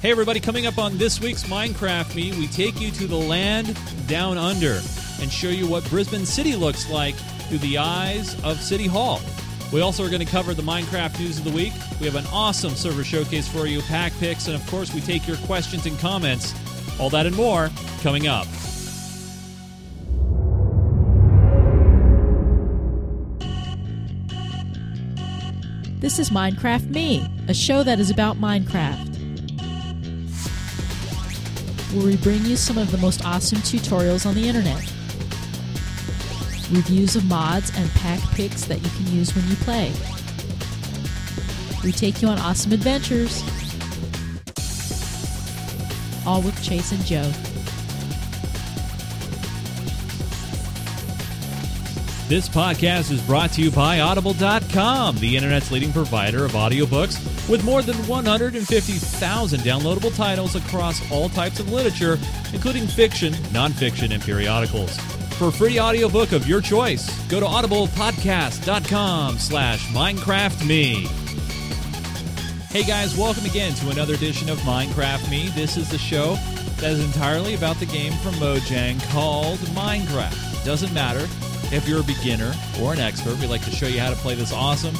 [0.00, 3.76] Hey, everybody, coming up on this week's Minecraft Me, we take you to the land
[4.06, 4.80] down under
[5.20, 7.16] and show you what Brisbane City looks like
[7.48, 9.20] through the eyes of City Hall.
[9.72, 11.72] We also are going to cover the Minecraft news of the week.
[11.98, 15.26] We have an awesome server showcase for you, pack picks, and of course, we take
[15.26, 16.54] your questions and comments.
[17.00, 17.68] All that and more
[18.00, 18.46] coming up.
[25.98, 29.07] This is Minecraft Me, a show that is about Minecraft.
[31.98, 34.78] Where we bring you some of the most awesome tutorials on the internet,
[36.70, 39.92] reviews of mods, and pack picks that you can use when you play.
[41.82, 43.42] We take you on awesome adventures,
[46.24, 47.32] all with Chase and Joe.
[52.28, 57.18] This podcast is brought to you by Audible.com, the internet's leading provider of audiobooks
[57.48, 62.18] with more than 150,000 downloadable titles across all types of literature,
[62.52, 64.96] including fiction, nonfiction, and periodicals.
[65.38, 71.06] For a free audiobook of your choice, go to audiblepodcast.com slash minecraftme.
[72.70, 75.48] Hey guys, welcome again to another edition of Minecraft Me.
[75.48, 76.34] This is the show
[76.76, 80.64] that is entirely about the game from Mojang called Minecraft.
[80.64, 81.26] Doesn't matter
[81.72, 84.34] if you're a beginner or an expert, we like to show you how to play
[84.34, 84.94] this awesome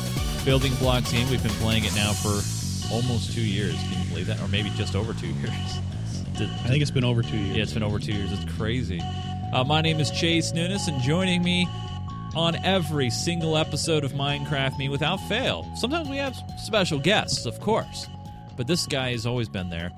[0.44, 1.28] building blocks game.
[1.30, 2.40] We've been playing it now for
[2.92, 3.74] almost two years.
[3.74, 4.40] Can you believe that?
[4.40, 5.78] Or maybe just over two years.
[6.40, 7.56] I think it's been over two years.
[7.56, 8.30] yeah, it's been over two years.
[8.32, 9.00] It's crazy.
[9.52, 11.66] Uh, my name is Chase Nunes, and joining me
[12.36, 15.68] on every single episode of Minecraft Me without fail.
[15.74, 18.06] Sometimes we have special guests, of course,
[18.56, 19.90] but this guy has always been there.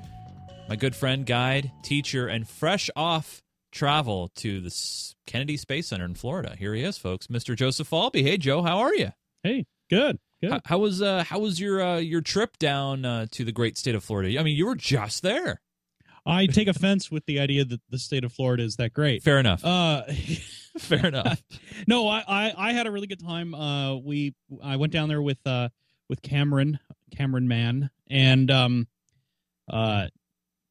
[0.68, 6.14] My good friend, guide, teacher, and fresh off travel to the Kennedy Space Center in
[6.14, 6.56] Florida.
[6.58, 7.56] Here he is, folks, Mr.
[7.56, 8.22] Joseph Falby.
[8.22, 9.12] Hey, Joe, how are you?
[9.42, 10.52] Hey, good, good.
[10.52, 13.78] How, how was uh, how was your uh, your trip down uh, to the great
[13.78, 14.38] state of Florida?
[14.38, 15.60] I mean, you were just there.
[16.26, 19.22] I take offense with the idea that the state of Florida is that great.
[19.22, 19.64] Fair enough.
[19.64, 20.02] Uh,
[20.78, 21.42] Fair enough.
[21.86, 23.54] no, I, I I had a really good time.
[23.54, 25.68] Uh, we I went down there with uh
[26.08, 26.78] with Cameron
[27.16, 28.88] Cameron Mann and um
[29.68, 30.06] uh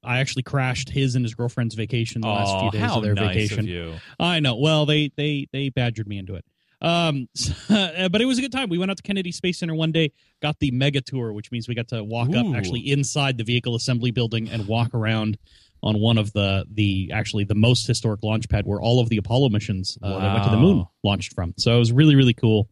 [0.03, 3.03] I actually crashed his and his girlfriend's vacation the last Oh, few days how of
[3.03, 3.59] their nice vacation.
[3.59, 3.93] of you.
[4.19, 4.55] I know.
[4.55, 6.45] Well, they they they badgered me into it.
[6.81, 7.27] Um,
[7.69, 8.69] but it was a good time.
[8.69, 10.11] We went out to Kennedy Space Center one day,
[10.41, 12.37] got the mega tour, which means we got to walk Ooh.
[12.51, 15.37] up actually inside the vehicle assembly building and walk around
[15.81, 19.17] on one of the the actually the most historic launch pad where all of the
[19.17, 21.53] Apollo missions uh, that went to the moon launched from.
[21.57, 22.69] So it was really really cool.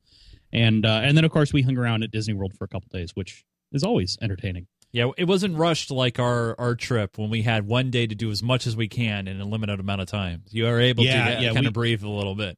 [0.54, 2.88] And uh, and then of course we hung around at Disney World for a couple
[2.92, 4.68] days, which is always entertaining.
[4.98, 8.32] Yeah, it wasn't rushed like our our trip when we had one day to do
[8.32, 10.42] as much as we can in a limited amount of time.
[10.50, 12.58] You are able Yeah, to yeah, kind we- of breathe a little bit.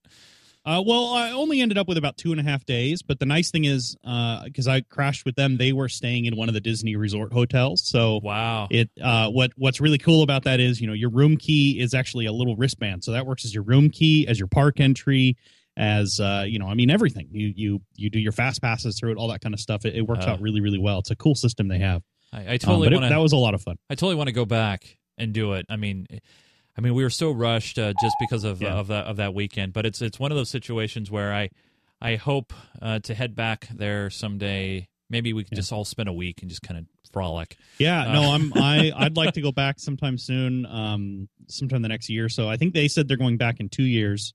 [0.66, 3.26] Uh, well, I only ended up with about two and a half days, but the
[3.26, 6.60] nice thing is, because I crashed with them, they were staying in one of the
[6.62, 7.82] Disney resort hotels.
[7.88, 8.68] So Wow.
[8.70, 11.94] it, uh, what what's really cool about that is, you know, your room key is
[11.94, 15.38] actually a little wristband, so that works as your room key, as your park entry,
[15.76, 17.28] as uh, you know, I mean, everything.
[17.32, 19.86] You you you do your fast passes through it, all that kind of stuff.
[19.86, 20.32] It, it works Uh.
[20.32, 21.00] out really really well.
[21.00, 22.04] It's a cool system they have.
[22.34, 23.22] I, I Um, totally it- want that to.
[23.22, 23.78] was a lot of fun.
[23.90, 25.66] I totally want to go back and do it.
[25.70, 26.08] I mean,
[26.78, 28.74] I mean, we were so rushed uh, just because of Yeah.
[28.76, 29.74] of that of that weekend.
[29.74, 31.50] But it's it's one of those situations where I
[32.02, 34.88] I hope uh, to head back there someday.
[35.10, 35.62] Maybe we could Yeah.
[35.62, 37.58] just all spend a week and just kind of frolic.
[37.80, 41.88] Yeah, Uh, no, I'm I I'd like to go back sometime soon, um, sometime the
[41.90, 42.30] next year.
[42.30, 44.34] So I think they said they're going back in two years.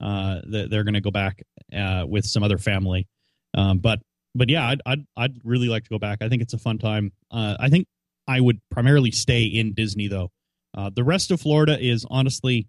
[0.00, 1.42] Uh, that they're going to go back
[1.72, 3.06] uh, with some other family,
[3.54, 4.00] um, but
[4.34, 6.22] but yeah, I'd, I'd I'd really like to go back.
[6.22, 7.12] I think it's a fun time.
[7.30, 7.86] Uh, I think
[8.26, 10.30] I would primarily stay in Disney though.
[10.74, 12.66] Uh, the rest of Florida is honestly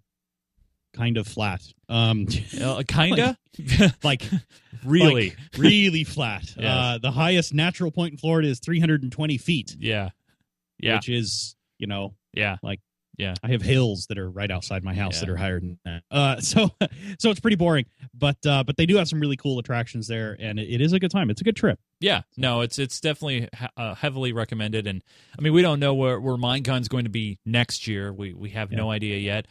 [0.94, 1.62] kind of flat.
[1.88, 2.26] Um,
[2.60, 3.36] Uh, kinda,
[4.02, 4.22] like
[4.84, 6.44] really, like, really flat.
[6.56, 6.64] Yes.
[6.66, 10.10] Uh, the highest natural point in Florida is 320 feet, yeah,
[10.78, 12.56] yeah, which is you know yeah.
[13.42, 16.02] I have hills that are right outside my house that are higher than that.
[16.10, 16.70] Uh, so
[17.18, 17.86] so it's pretty boring.
[18.12, 20.92] But uh, but they do have some really cool attractions there, and it, it is
[20.92, 21.30] a good time.
[21.30, 21.78] It's a good trip.
[22.00, 25.02] Yeah, no, it's it's definitely uh, heavily recommended, and
[25.38, 28.12] I mean we don't know where where Minecon's going to be next year.
[28.12, 29.46] We we have no idea yet.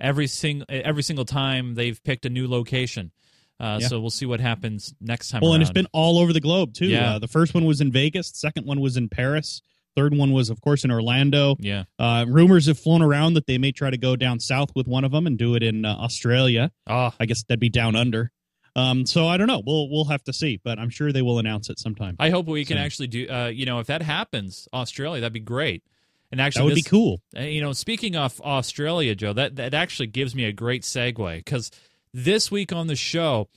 [0.00, 3.10] Every sing every single time they've picked a new location,
[3.58, 3.88] uh, Yeah.
[3.88, 5.40] so we'll see what happens next time.
[5.40, 6.86] Well, and it's been all over the globe too.
[6.86, 7.14] Yeah.
[7.14, 8.30] Uh, the first one was in Vegas.
[8.30, 9.60] The second one was in Paris.
[9.98, 11.56] Third one was, of course, in Orlando.
[11.58, 14.86] yeah, Uh, rumors have flown around that they may try to go down south with
[14.86, 16.70] one of them and do it in uh, Australia.
[16.86, 18.30] oh I guess that'd be down under.
[18.76, 19.60] Um, so I don't know.
[19.66, 22.14] We'll we'll have to see, but I'm sure they will announce it sometime.
[22.20, 23.28] I hope we can So- actually do.
[23.28, 25.82] Uh, you know, if that happens, Australia, that'd be great.
[26.30, 27.20] And actually, that would this- be cool.
[27.36, 31.38] Uh, you know, speaking of Australia, Joe, that that actually gives me a great segue
[31.38, 31.72] because
[32.14, 33.48] this week on the show,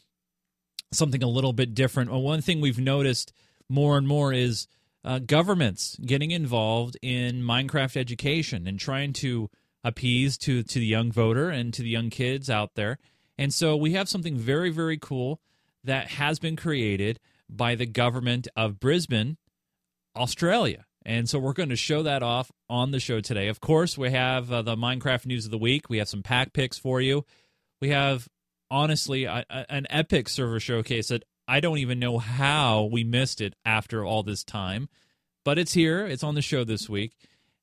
[0.92, 2.10] something a little bit different.
[2.10, 3.32] Well, one thing we've noticed
[3.70, 4.68] more and more is
[5.04, 9.50] uh, governments getting involved in Minecraft education and trying to
[9.84, 13.00] appease to to the young voter and to the young kids out there.
[13.38, 15.42] And so we have something very very cool
[15.84, 17.20] that has been created
[17.50, 19.38] by the government of Brisbane,
[20.16, 20.86] Australia.
[21.04, 23.48] And so we're going to show that off on the show today.
[23.48, 25.90] Of course, we have uh, the Minecraft news of the week.
[25.90, 27.26] We have some pack picks for you.
[27.82, 28.28] We have
[28.70, 33.42] honestly a, a, an epic server showcase that I don't even know how we missed
[33.42, 34.88] it after all this time,
[35.44, 36.06] but it's here.
[36.06, 37.12] It's on the show this week.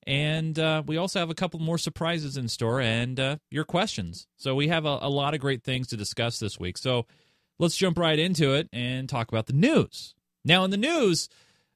[0.06, 4.26] And uh, we also have a couple more surprises in store and uh, your questions.
[4.36, 6.76] So we have a, a lot of great things to discuss this week.
[6.76, 7.06] So
[7.58, 10.14] let's jump right into it and talk about the news.
[10.44, 11.30] Now, in the news,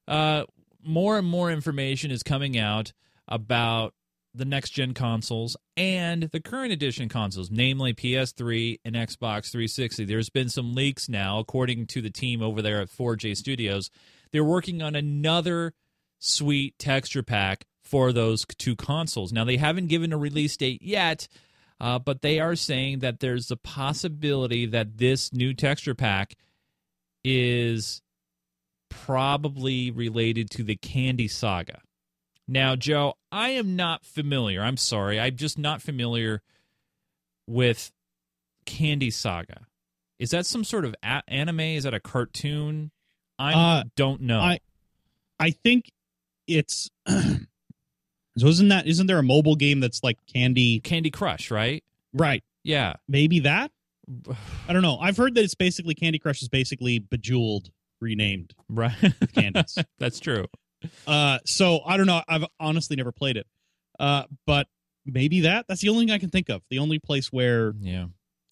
[0.07, 0.45] uh,
[0.85, 2.93] more and more information is coming out
[3.27, 3.95] about
[4.35, 10.05] the next gen consoles and the current edition consoles, namely PS3 and Xbox 360.
[10.05, 13.91] There's been some leaks now, according to the team over there at 4J Studios.
[14.33, 15.75] They're working on another
[16.19, 19.33] sweet texture pack for those two consoles.
[19.33, 21.29] Now, they haven't given a release date yet,
[21.81, 26.35] uh, but they are saying that there's a possibility that this new texture pack
[27.25, 28.01] is
[28.89, 31.81] probably related to the Candy Saga.
[32.49, 34.63] Now, Joe, I am not familiar.
[34.63, 35.21] I'm sorry.
[35.21, 36.43] I'm just not familiar
[37.47, 37.93] with
[38.67, 39.67] Candy Saga.
[40.19, 41.61] Is that some sort of a- anime?
[41.61, 42.91] Is that a cartoon?
[43.39, 44.41] I uh, don't know.
[44.41, 44.61] I
[45.41, 45.91] I think
[46.47, 51.83] it's so isn't that isn't there a mobile game that's like Candy Candy Crush, right?
[52.13, 52.45] Right.
[52.63, 52.95] Yeah.
[53.09, 53.71] Maybe that?
[54.69, 54.99] I don't know.
[54.99, 58.55] I've heard that it's basically Candy Crush is basically Bejeweled renamed.
[58.69, 58.95] Right.
[59.35, 59.79] Candies.
[59.99, 60.47] That's true.
[61.07, 62.23] Uh, so I don't know.
[62.29, 63.47] I've honestly never played it.
[63.99, 64.67] Uh, but
[65.05, 65.67] maybe that.
[65.69, 66.63] That's the only thing I can think of.
[66.71, 68.07] The only place where yeah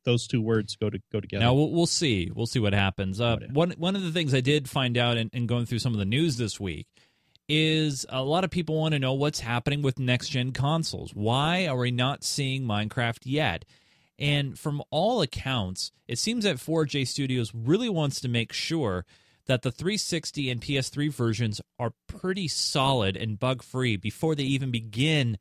[0.05, 1.45] those two words go to go together.
[1.45, 2.31] Now we'll, we'll see.
[2.35, 3.21] We'll see what happens.
[3.21, 5.93] Uh, one one of the things I did find out in, in going through some
[5.93, 6.87] of the news this week
[7.49, 11.11] is a lot of people want to know what's happening with next gen consoles.
[11.15, 13.65] Why are we not seeing Minecraft yet?
[14.21, 19.05] And from all accounts, it seems that 4J Studios really wants to make sure
[19.51, 24.71] that the 360 and PS3 versions are pretty solid and bug free before they even
[24.71, 25.39] begin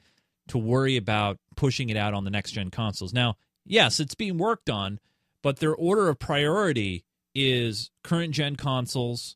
[0.48, 3.14] to worry about pushing it out on the next gen consoles.
[3.14, 3.36] Now,
[3.68, 5.00] yes, it's being worked on,
[5.44, 9.36] but their order of priority is current gen consoles,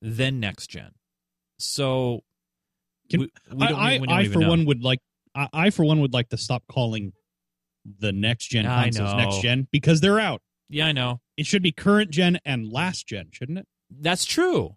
[0.00, 0.92] then next gen.
[1.58, 2.22] So,
[3.10, 4.48] Can, we, we I, I, I for know.
[4.48, 5.00] one would like
[5.34, 7.14] I, I, for one would like to stop calling
[7.98, 10.40] the next gen consoles next gen because they're out.
[10.68, 11.20] Yeah, I know.
[11.36, 13.66] It should be current gen and last gen, shouldn't it?
[13.90, 14.76] That's true.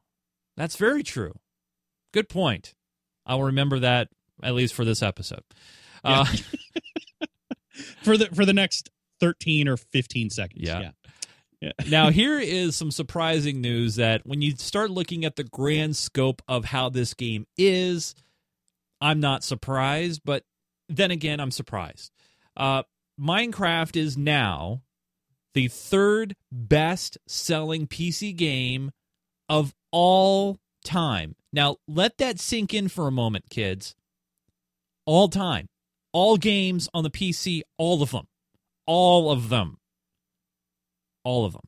[0.56, 1.34] That's very true.
[2.14, 2.74] Good point.
[3.26, 4.10] I'll remember that
[4.42, 5.44] at least for this episode.
[6.04, 6.22] Yeah.
[6.22, 6.26] Uh,
[8.04, 8.90] for the for the next
[9.20, 10.62] 13 or 15 seconds.
[10.62, 10.80] Yeah.
[10.80, 10.92] yeah.
[11.60, 11.72] Yeah.
[11.90, 16.42] now, here is some surprising news that when you start looking at the grand scope
[16.48, 18.16] of how this game is,
[19.02, 20.44] I'm not surprised, but
[20.90, 22.12] then again, I'm surprised.
[22.56, 22.84] Uh,
[23.20, 24.84] Minecraft is now
[25.54, 28.92] the third best selling PC game
[29.50, 31.36] of all time.
[31.54, 33.96] Now, let that sink in for a moment, kids.
[35.06, 35.68] All time.
[36.14, 38.28] All games on the PC, all of them.
[38.86, 39.78] All of them.
[41.24, 41.68] All of them.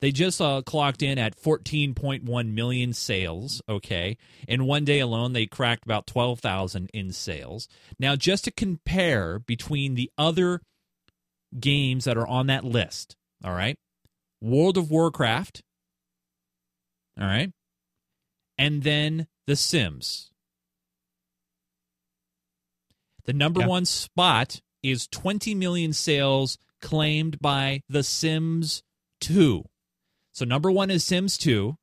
[0.00, 3.62] They just uh, clocked in at 14.1 million sales.
[3.68, 4.18] Okay.
[4.46, 7.68] In one day alone, they cracked about 12,000 in sales.
[7.98, 10.60] Now, just to compare between the other
[11.58, 13.78] games that are on that list, all right,
[14.42, 15.62] World of Warcraft
[17.20, 17.50] all right.
[18.58, 20.30] And then The Sims.
[23.24, 23.66] The number yeah.
[23.66, 28.82] one spot is 20 million sales claimed by The Sims
[29.20, 29.64] 2.
[30.32, 31.76] So number one is Sims 2.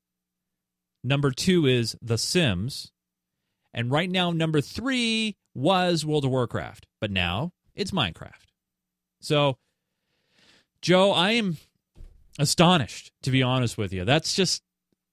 [1.04, 2.92] Number two is The Sims.
[3.74, 6.88] And right now, number three was World of Warcraft.
[7.00, 8.52] But now it's Minecraft.
[9.22, 9.58] So,
[10.82, 11.58] Joe, I am
[12.38, 14.06] astonished, to be honest with you.
[14.06, 14.62] That's just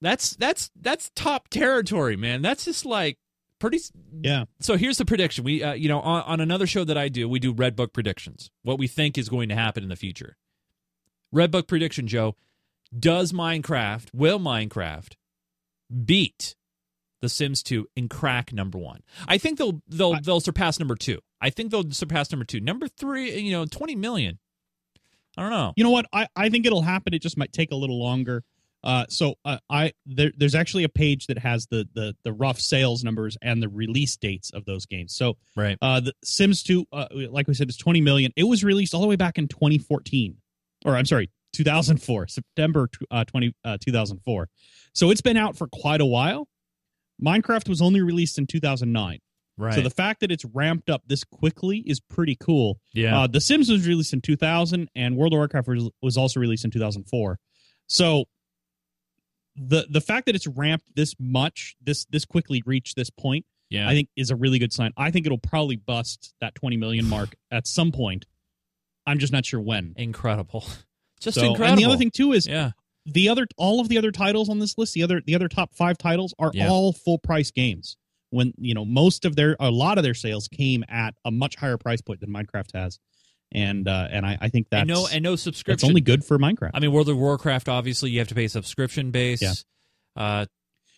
[0.01, 2.41] that's that's that's top territory, man.
[2.41, 3.17] That's just like
[3.59, 3.79] pretty.
[4.21, 4.45] Yeah.
[4.59, 5.43] So here's the prediction.
[5.43, 7.93] We, uh, you know, on, on another show that I do, we do Red Book
[7.93, 8.49] predictions.
[8.63, 10.37] What we think is going to happen in the future.
[11.31, 12.35] Red Book prediction, Joe.
[12.97, 15.13] Does Minecraft, will Minecraft
[16.05, 16.55] beat
[17.21, 19.01] The Sims 2 and crack number one?
[19.27, 21.19] I think they'll they'll I, they'll surpass number two.
[21.39, 22.59] I think they'll surpass number two.
[22.59, 24.39] Number three, you know, 20 million.
[25.37, 25.73] I don't know.
[25.75, 26.07] You know what?
[26.11, 27.13] I, I think it'll happen.
[27.13, 28.43] It just might take a little longer.
[28.83, 32.59] Uh, so uh, I there, there's actually a page that has the, the the rough
[32.59, 35.13] sales numbers and the release dates of those games.
[35.15, 38.31] So right, uh, the Sims 2, uh, like we said, is 20 million.
[38.35, 40.37] It was released all the way back in 2014,
[40.85, 44.49] or I'm sorry, 2004, September uh, 20 uh, 2004.
[44.93, 46.47] So it's been out for quite a while.
[47.21, 49.19] Minecraft was only released in 2009.
[49.57, 49.73] Right.
[49.73, 52.79] So the fact that it's ramped up this quickly is pretty cool.
[52.93, 53.19] yeah.
[53.19, 56.63] Uh, the Sims was released in 2000, and World of Warcraft was, was also released
[56.63, 57.37] in 2004.
[57.87, 58.25] So
[59.59, 63.87] the the fact that it's ramped this much, this this quickly reached this point, yeah.
[63.89, 64.93] I think is a really good sign.
[64.97, 68.25] I think it'll probably bust that 20 million mark at some point.
[69.05, 69.93] I'm just not sure when.
[69.97, 70.63] incredible.
[71.19, 71.65] Just So- incredible.
[71.73, 72.71] And the other thing too is yeah.
[73.05, 75.73] the other all of the other titles on this list, the other the other top
[75.75, 76.69] five titles are Yeah.
[76.69, 77.97] all full price games.
[78.29, 81.55] When you know most of their a lot of their sales came at a much
[81.57, 82.99] higher price point than Minecraft has,
[83.51, 85.73] and uh, and I, I think that's and no and no subscription.
[85.73, 86.71] It's only good for Minecraft.
[86.73, 87.69] I mean, World of Warcraft.
[87.69, 89.41] Obviously, you have to pay subscription base.
[89.41, 89.53] Yeah.
[90.15, 90.45] Uh,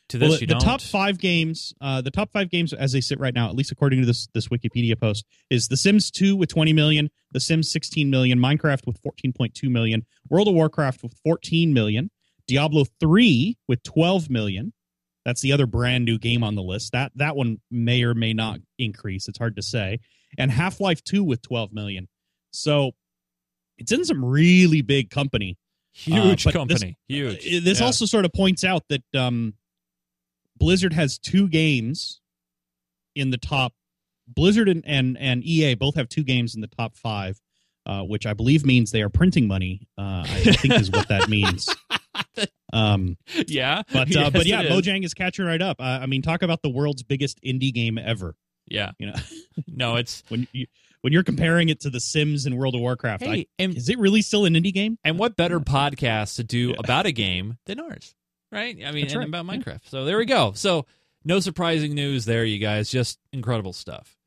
[0.09, 0.61] to this, well, the, you the don't.
[0.61, 3.71] top five games, uh, the top five games as they sit right now, at least
[3.71, 7.71] according to this this Wikipedia post, is The Sims 2 with 20 million, The Sims
[7.71, 12.11] 16 million, Minecraft with 14.2 million, World of Warcraft with 14 million,
[12.47, 14.73] Diablo 3 with 12 million.
[15.23, 16.91] That's the other brand new game on the list.
[16.91, 19.27] That that one may or may not increase.
[19.27, 19.99] It's hard to say.
[20.37, 22.07] And Half Life 2 with 12 million.
[22.51, 22.91] So
[23.77, 25.57] it's in some really big company.
[25.93, 26.97] Huge uh, company.
[27.09, 27.37] this- Huge.
[27.47, 27.85] Uh, This Yeah.
[27.85, 29.55] also sort of points out that um,
[30.57, 32.21] Blizzard has two games
[33.15, 33.73] in the top.
[34.27, 37.39] Blizzard and, and, and EA both have two games in the top five,
[37.85, 39.87] uh, which I believe means they are printing money.
[39.97, 41.67] Uh, I think is what that means.
[42.73, 43.17] Um,
[43.47, 43.81] yeah.
[43.91, 44.71] but uh, Yes, but yeah, is.
[44.71, 45.81] Mojang is catching right up.
[45.81, 48.35] Uh, I mean, talk about the world's biggest indie game ever.
[48.65, 48.91] Yeah.
[48.97, 49.13] You know,
[49.67, 50.67] No, it's when you
[51.01, 53.89] when you're comparing it to The Sims and World of Warcraft, I, hey, and is
[53.89, 54.97] it really still an indie game?
[55.03, 56.75] and what better podcast to do Yeah.
[56.79, 58.15] about a game than ours,
[58.51, 58.77] right?
[58.85, 59.27] I mean, right.
[59.27, 59.51] about Yeah.
[59.57, 59.89] Minecraft.
[59.89, 60.53] So there we go.
[60.55, 60.85] So
[61.23, 62.89] no surprising news there, you guys.
[62.89, 64.17] Just incredible stuff.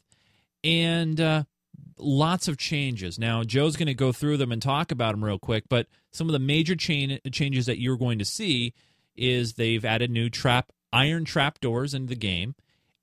[0.65, 1.45] And uh,
[1.99, 3.19] lots of changes.
[3.19, 6.29] Now, Joe's going to go through them and talk about them real quick, but some
[6.29, 8.75] of the major changes that you're going to see
[9.17, 12.55] is they've added new trap iron trap doors into the game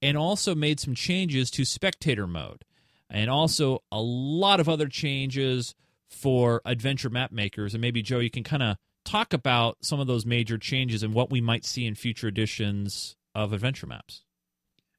[0.02, 2.64] and also made some changes to spectator mode
[3.10, 5.76] and also a lot of other changes
[6.10, 10.08] for adventure map makers and maybe Joe you can kind of talk about some of
[10.08, 14.24] those major changes and what we might see in future editions of adventure maps.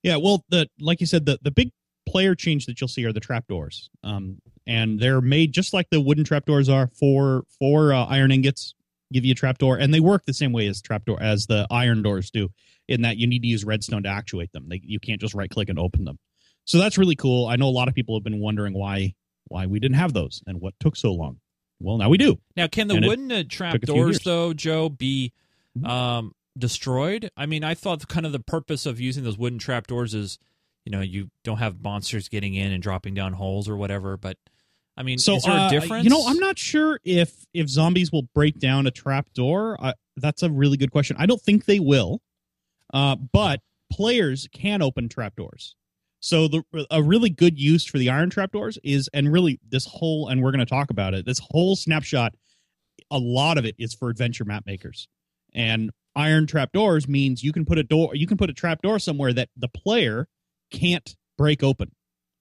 [0.02, 1.70] Yeah, well, the like you said, the the big
[2.12, 6.00] player change that you'll see are the trapdoors, um, and they're made just like the
[6.00, 8.74] wooden trapdoors are for for uh, iron ingots.
[9.12, 12.02] Give you a trapdoor, and they work the same way as trapdoor as the iron
[12.02, 12.48] doors do,
[12.88, 14.68] in that you need to use redstone to actuate them.
[14.68, 16.18] They, you can't just right click and open them.
[16.64, 17.46] So that's really cool.
[17.46, 19.14] I know a lot of people have been wondering why
[19.48, 21.40] why we didn't have those and what took so long.
[21.80, 22.38] Well, now we do.
[22.56, 25.32] Now, can the And wooden uh, trap took a few doors, though, Joe, be
[25.76, 25.86] Mhm.
[25.88, 27.30] um, destroyed?
[27.36, 30.38] I mean, I thought kind of the purpose of using those wooden trap doors is,
[30.84, 34.16] you know, you don't have monsters getting in and dropping down holes or whatever.
[34.16, 34.36] But
[34.96, 36.04] I mean, So is there uh, a difference?
[36.04, 39.76] You know, I'm not sure if if zombies will break down a trapdoor.
[39.82, 41.16] Uh, that's a really good question.
[41.18, 42.20] I don't think they will,
[42.92, 43.60] uh, but
[43.90, 45.76] players can open trap doors.
[46.20, 50.28] So the a really good use for the iron trapdoors is, and really this whole,
[50.28, 51.26] and we're going to talk about it.
[51.26, 52.34] This whole snapshot,
[53.10, 55.08] a lot of it is for adventure map makers,
[55.52, 59.32] and iron trapdoors means you can put a door, you can put a trapdoor somewhere
[59.32, 60.28] that the player
[60.72, 61.92] can't break open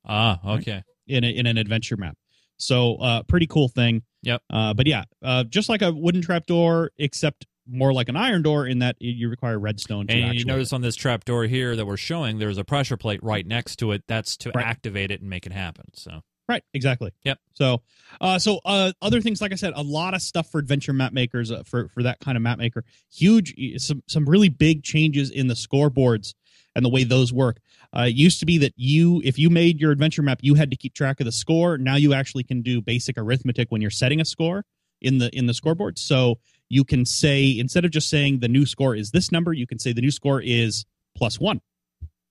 [0.06, 0.84] Ah, okay.
[1.08, 2.18] in a, in an adventure map.
[2.58, 4.04] So uh, pretty cool thing.
[4.24, 4.42] Yep.
[4.52, 8.66] Uh, but yeah, uh, just like a wooden trapdoor, except more like an iron door
[8.68, 10.08] in that you require redstone.
[10.08, 12.98] To And you notice on this trap door here that we're showing, there's a pressure
[12.98, 14.04] plate right next to it.
[14.08, 14.66] That's to Right.
[14.66, 15.86] activate it and make it happen.
[15.94, 17.12] So right, exactly.
[17.24, 17.40] Yep.
[17.54, 17.82] So,
[18.20, 21.14] uh, so uh, other things like I said, a lot of stuff for adventure map
[21.14, 22.84] makers uh, for for that kind of map maker.
[23.12, 26.34] Huge, some some really big changes in the scoreboards
[26.76, 27.60] and the way those work.
[27.95, 30.71] Uh, it used to be that you, if you made your adventure map, you had
[30.71, 31.77] to keep track of the score.
[31.77, 34.63] Now you actually can do basic arithmetic when you're setting a score
[35.01, 36.00] in the in the scoreboard.
[36.00, 39.67] So you can say instead of just saying the new score is this number, you
[39.67, 41.60] can say the new score is plus one,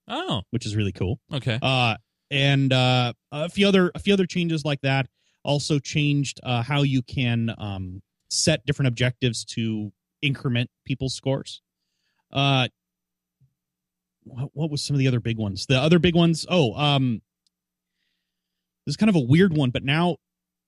[0.08, 1.20] oh, which is really cool.
[1.32, 1.58] okay.
[1.60, 1.96] Uh,
[2.30, 5.06] and uh, a few other a few other changes like that.
[5.42, 11.62] Also changed uh, how you can um, set different objectives to increment people's scores.
[12.32, 12.68] Uh,
[14.30, 15.66] what, what was some of the other big ones?
[15.66, 16.46] The other big ones.
[16.48, 17.22] Oh, um,
[18.86, 20.16] this is kind of a weird one, but now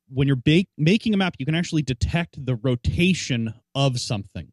[0.09, 0.43] when you're
[0.77, 4.53] making a map, you can actually detect the rotation of something.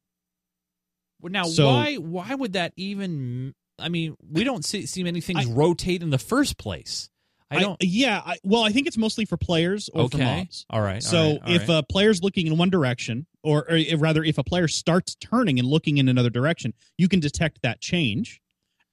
[1.22, 3.54] Well, now, So- why why would that even?
[3.78, 7.10] I mean, we don't see see many things I- rotate in the first place.
[7.52, 7.78] I don't.
[7.82, 10.24] yeah, I, well, I think it's mostly for players or for okay.
[10.24, 10.68] mobs.
[10.70, 11.02] All right.
[11.02, 11.78] So all right, all if right.
[11.80, 15.68] a player's looking in one direction, or, or rather, if a player starts turning and
[15.68, 18.40] looking in another direction, you can detect that change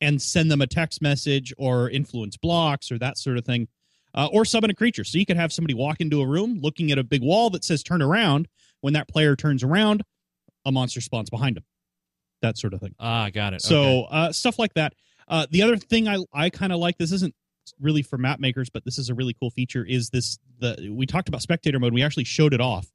[0.01, 3.69] and send them a text message or influence blocks or that sort of thing,
[4.15, 5.05] uh, or summon a creature.
[5.05, 7.65] So you could have somebody walk into a room looking at a big wall that
[7.65, 8.49] says "turn around."
[8.83, 10.03] When that player turns around,
[10.65, 11.65] a monster spawns behind him.
[12.43, 12.95] That sort of thing.
[13.01, 13.63] ah, got it.
[13.63, 14.07] So Okay.
[14.11, 14.93] uh, stuff like that.
[15.27, 17.35] Uh, the other thing I I kind of like this isn't
[17.81, 19.85] really for map makers, but this is a really cool feature.
[19.85, 21.95] Is this the we talked about spectator mode?
[21.95, 22.87] We actually showed it off.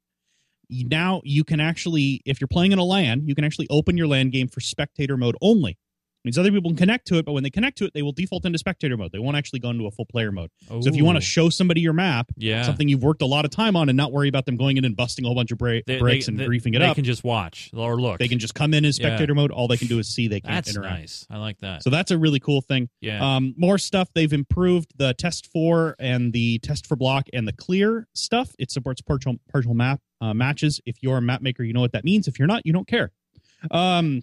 [0.70, 4.06] Now you can actually, if you're playing in a LAN, you can actually open your
[4.06, 5.76] LAN game for spectator mode only.
[6.24, 8.12] Means other people can connect to it, but when they connect to it, they will
[8.12, 9.10] default into spectator mode.
[9.12, 10.50] They won't actually go into a full player mode.
[10.68, 13.44] So if you want to show somebody your map, yeah, something you've worked a lot
[13.44, 15.50] of time on, and not worry about them going in and busting a whole bunch
[15.50, 17.70] of bra- They- bricks they- and they- griefing it they up, they can just watch
[17.74, 18.18] or look.
[18.18, 19.08] they can just come in as Yeah.
[19.08, 19.50] spectator mode.
[19.50, 20.28] All they can do is see.
[20.28, 21.00] They can't That's interact.
[21.00, 21.26] nice.
[21.30, 21.82] I like that.
[21.82, 22.88] So that's a really cool thing.
[23.00, 23.36] yeah.
[23.36, 24.08] Um, more stuff.
[24.14, 28.54] They've improved the test for and the test for block and the clear stuff.
[28.58, 30.80] It supports partial partial map uh, matches.
[30.86, 32.28] If you're a map maker, you know what that means.
[32.28, 33.10] If you're not, you don't care.
[33.70, 34.22] Um,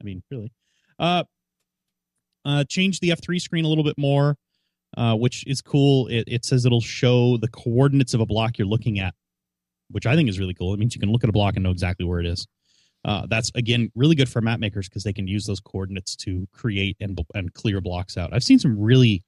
[0.00, 0.52] I mean, really.
[1.00, 1.24] Uh,
[2.44, 4.36] uh, change the F3 screen a little bit more,
[4.96, 6.06] uh, which is cool.
[6.08, 9.14] It, it says it'll show the coordinates of a block you're looking at,
[9.90, 10.72] which I think is really cool.
[10.74, 12.46] It means you can look at a block and know exactly where it is.
[13.02, 16.46] Uh, that's again really good for map makers because they can use those coordinates to
[16.52, 18.30] create and and clear blocks out.
[18.32, 19.24] I've seen some really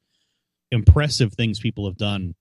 [0.70, 2.34] impressive things people have done.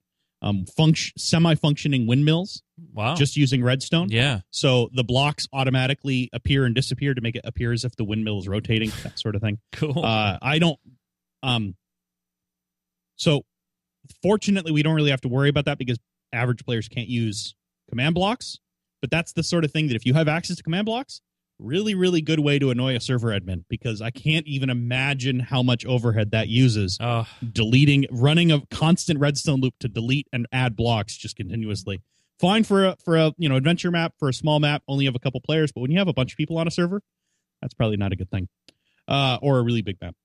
[0.43, 3.13] Um, function semi-functioning windmills wow.
[3.13, 4.09] just using redstone.
[4.09, 4.39] yeah.
[4.49, 8.39] So the blocks automatically appear and disappear to make it appear as if the windmill
[8.39, 9.59] is rotating, that sort of thing.
[9.71, 10.03] Cool.
[10.03, 10.79] Uh, I don't.
[11.43, 11.75] Um.
[13.17, 13.43] So,
[14.23, 15.99] fortunately, we don't really have to worry about that because
[16.33, 17.53] average players can't use
[17.89, 18.57] command blocks.
[18.99, 21.21] But that's the sort of thing that if you have access to command blocks,
[21.61, 25.63] really, really good way to annoy a server admin because I can't even imagine how
[25.63, 26.97] much overhead that uses.
[26.99, 32.01] oh, Deleting, running a constant redstone loop to delete and add blocks just continuously.
[32.39, 35.15] Fine for a for a you know adventure map for a small map, only have
[35.15, 35.71] a couple players.
[35.71, 37.01] But when you have a bunch of people on a server,
[37.61, 38.49] that's probably not a good thing.
[39.07, 40.15] Uh, or a really big map.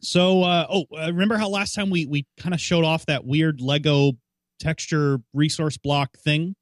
[0.00, 3.24] So, uh, oh, uh, remember how last time we we kind of showed off that
[3.24, 4.12] weird Lego
[4.58, 6.56] texture resource block thing?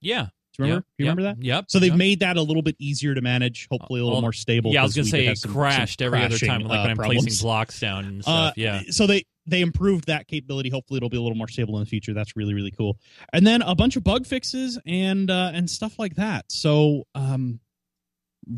[0.00, 0.28] yeah.
[0.58, 0.76] Remember?
[0.76, 1.44] Yep, you remember yep, that?
[1.44, 1.64] Yep.
[1.68, 1.98] So they've yep.
[1.98, 4.72] made that a little bit easier to manage, hopefully a little more stable.
[4.72, 6.96] Yeah, I was gonna say it crashed some every other time, like uh, when I'm
[6.96, 7.24] problems.
[7.24, 8.54] placing blocks down and Uh, stuff.
[8.56, 8.82] yeah.
[8.90, 10.68] So they they improved that capability.
[10.68, 12.12] Hopefully, it'll be a little more stable in the future.
[12.12, 12.98] That's really really cool.
[13.32, 16.44] And then a bunch of bug fixes and uh, and stuff like that.
[16.50, 17.60] So um,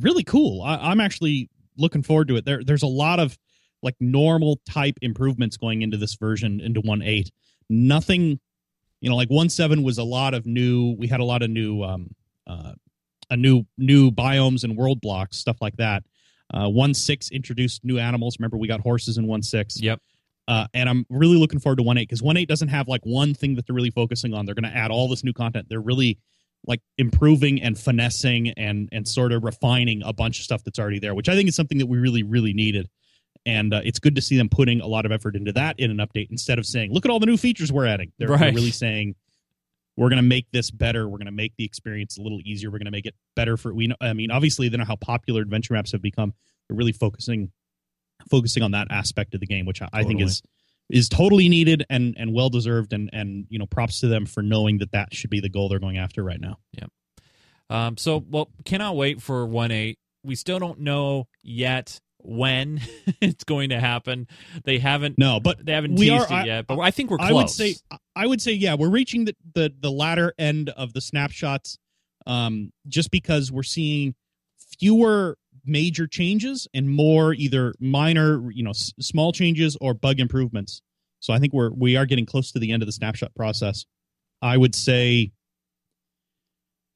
[0.00, 0.62] really cool.
[0.62, 2.44] I, I'm actually looking forward to it.
[2.44, 3.38] There there's a lot of
[3.82, 7.28] like normal type improvements going into this version into 1.8.
[7.70, 8.40] Nothing,
[9.00, 10.94] you know, like 1.7 was a lot of new.
[10.98, 12.14] We had a lot of new um
[12.46, 12.72] uh
[13.30, 16.02] a new new biomes and world blocks stuff like that.
[16.52, 18.36] Uh, one six introduced new animals.
[18.38, 19.80] Remember, we got horses in one six.
[19.80, 20.00] Yep.
[20.48, 23.02] Uh, and I'm really looking forward to one eight because one eight doesn't have like
[23.04, 24.46] one thing that they're really focusing on.
[24.46, 25.66] They're going to add all this new content.
[25.68, 26.18] They're really
[26.66, 30.98] like improving and finessing and and sort of refining a bunch of stuff that's already
[30.98, 32.88] there, which I think is something that we really really needed.
[33.46, 35.90] And uh, it's good to see them putting a lot of effort into that in
[35.90, 38.52] an update instead of saying, "Look at all the new features we're adding." They're, they're
[38.52, 39.14] really saying,
[39.96, 41.08] "We're going to make this better.
[41.08, 42.70] We're going to make the experience a little easier.
[42.70, 44.96] We're going to make it better for we." Know, I mean, obviously, they know how
[44.96, 46.34] popular adventure maps have become.
[46.68, 47.50] They're really focusing
[48.30, 50.42] focusing on that aspect of the game, which I, I think is
[50.90, 52.92] is totally needed and and well deserved.
[52.92, 55.70] And and you know, props to them for knowing that that should be the goal
[55.70, 56.58] they're going after right now.
[56.72, 56.88] Yeah
[57.70, 59.98] um, so, well, cannot wait for one eight.
[60.24, 62.80] We still don't know yet when
[63.20, 64.26] it's going to happen.
[64.64, 65.18] They haven't.
[65.18, 67.30] No, but They haven't teased are- it I- yet, but I think we're close.
[67.30, 67.74] I would say
[68.16, 71.78] I would say yeah, we're reaching the the the latter end of the snapshots,
[72.26, 74.14] um, just because we're seeing
[74.78, 80.80] fewer major changes and more either minor, you know, s- small changes or bug improvements.
[81.20, 83.84] So I think we're we are getting close to the end of the snapshot process.
[84.42, 85.32] I would say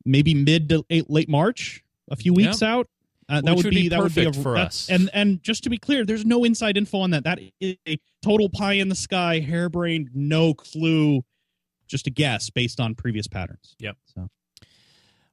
[0.04, 2.88] maybe mid to late March, a few weeks out.
[3.28, 4.88] Uh, that would would be, that would be a, for that- us.
[4.90, 7.24] And and just to be clear, there's no inside info on that.
[7.24, 11.22] That is a total pie in the sky, harebrained, no clue,
[11.88, 13.74] just a guess based on previous patterns.
[13.78, 13.96] Yep.
[14.14, 14.28] So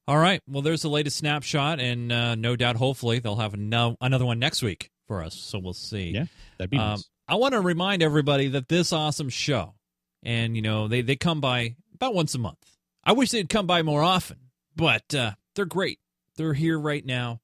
[0.08, 0.42] All right.
[0.48, 4.40] Well, there's the latest snapshot, and uh, no doubt, hopefully, they'll have no, another one
[4.40, 5.36] next week for us.
[5.36, 6.12] So we'll see.
[6.12, 6.26] Yeah,
[6.58, 7.10] that'd be Um, nice.
[7.28, 9.76] I want to remind everybody that this awesome show,
[10.24, 12.58] and you know, they they come by about once a month.
[13.04, 14.38] I wish they'd come by more often,
[14.76, 16.00] but uh, they're great.
[16.36, 17.40] They're here right now,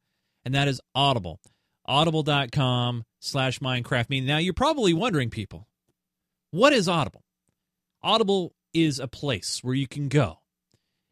[0.48, 1.42] and that is Audible.
[1.86, 4.22] Audible.com slash Minecraft Me.
[4.22, 5.68] Now, you're probably wondering, people,
[6.52, 7.26] what is Audible?
[8.02, 10.40] Audible is a place where you can go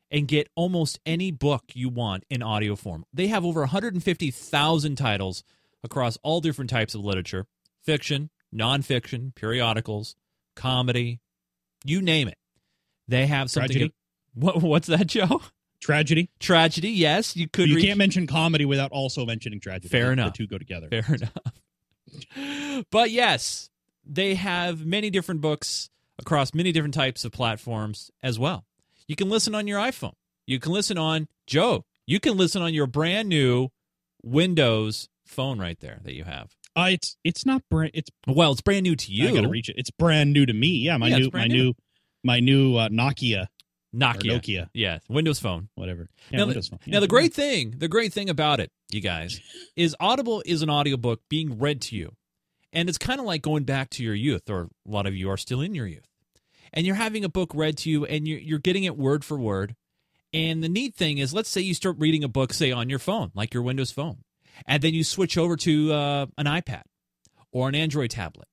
[0.09, 3.03] and get almost any book you want in audio form.
[3.13, 5.43] They have over 150,000 titles
[5.83, 7.45] across all different types of literature
[7.83, 10.15] fiction, nonfiction, periodicals,
[10.55, 11.19] comedy,
[11.83, 12.37] you name it.
[13.09, 13.69] They have something.
[13.69, 13.93] Tragedy?
[14.37, 15.41] What, what's that, Joe?
[15.85, 16.29] Tragedy.
[16.39, 16.89] Tragedy.
[16.89, 17.69] Yes, you could.
[17.69, 19.87] you reach- can't mention comedy without also mentioning tragedy.
[19.89, 20.33] Fair The- enough.
[20.33, 20.87] The two go together.
[20.89, 22.85] Fair enough.
[22.91, 23.69] but yes,
[24.03, 28.65] they have many different books across many different types of platforms as well.
[29.07, 30.13] You can listen on your iPhone.
[30.47, 31.85] You can listen on Joe.
[32.07, 33.69] You can listen on your brand new
[34.23, 36.55] Windows phone right there that you have.
[36.75, 37.91] Uh, it's it's not brand.
[37.93, 39.29] It's Well, it's brand new to you.
[39.29, 39.75] I gotta reach it.
[39.77, 40.67] It's brand new to me.
[40.69, 41.55] Yeah, my Yeah, new my new.
[41.63, 41.73] new
[42.23, 43.47] my new uh, Nokia
[43.95, 44.39] or Nokia.
[44.39, 45.69] Nokia, Yeah, Windows phone.
[45.75, 46.09] whatever.
[46.29, 46.79] Yeah, now, the, Windows Phone.
[46.87, 49.39] now the great thing, the great thing about it, you guys,
[49.75, 52.13] is Audible is an audiobook being read to you.
[52.73, 55.29] And it's kind of like going back to your youth, or a lot of you
[55.29, 56.07] are still in your youth.
[56.73, 59.37] And you're having a book read to you and you're, you're getting it word for
[59.39, 59.75] word.
[60.33, 62.99] And the neat thing is, let's say you start reading a book, say on your
[62.99, 64.17] phone, like your Windows phone,
[64.67, 66.81] and then you switch over to uh, an iPad
[67.53, 68.47] or an Android tablet.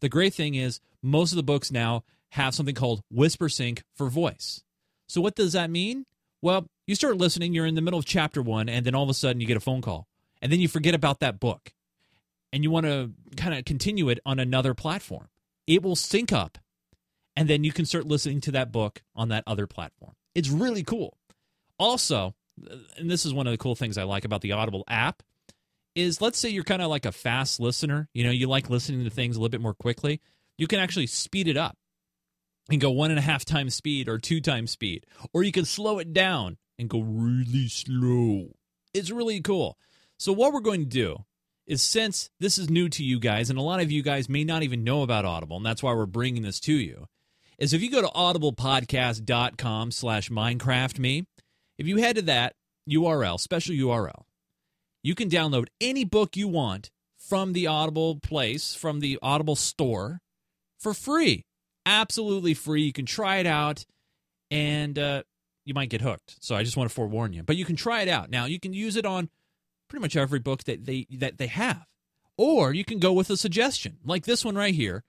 [0.00, 4.62] The great thing is, most of the books now have something called WhisperSync for voice.
[5.14, 6.06] So, what does that mean?
[6.42, 9.08] Well, you start listening, you're in the middle of chapter one, and then all of
[9.08, 10.08] a sudden you get a phone call.
[10.42, 11.72] And then you forget about that book
[12.52, 15.28] and you want to kind of continue it on another platform.
[15.68, 16.58] It will sync up,
[17.36, 20.14] and then you can start listening to that book on that other platform.
[20.34, 21.16] It's really cool.
[21.78, 22.34] Also,
[22.98, 25.22] and this is one of the cool things I like about the Audible app,
[25.94, 29.04] is let's say you're kind of like a fast listener, you know, you like listening
[29.04, 30.20] to things a little bit more quickly,
[30.58, 31.78] you can actually speed it up
[32.70, 35.64] and go one and a half times speed or two times speed, or you can
[35.64, 38.48] slow it down and go really slow.
[38.92, 39.78] It's really cool.
[40.18, 41.24] So, what we're going to do
[41.66, 44.44] is since this is new to you guys, and a lot of you guys may
[44.44, 47.06] not even know about Audible, and that's why we're bringing this to you,
[47.58, 51.26] is if you go to audiblepodcast.com slash Minecraft me,
[51.78, 52.54] if you head to that
[52.88, 54.24] URL, special URL,
[55.02, 60.20] you can download any book you want from the Audible place, from the Audible store
[60.78, 61.44] for free.
[61.86, 62.82] Absolutely free.
[62.82, 63.84] You can try it out
[64.50, 65.22] and uh,
[65.64, 66.36] you might get hooked.
[66.40, 67.42] So I just want to forewarn you.
[67.42, 68.30] But you can try it out.
[68.30, 69.28] Now you can use it on
[69.88, 71.86] pretty much every book that they that they have.
[72.36, 75.04] Or you can go with a suggestion, like this one right here.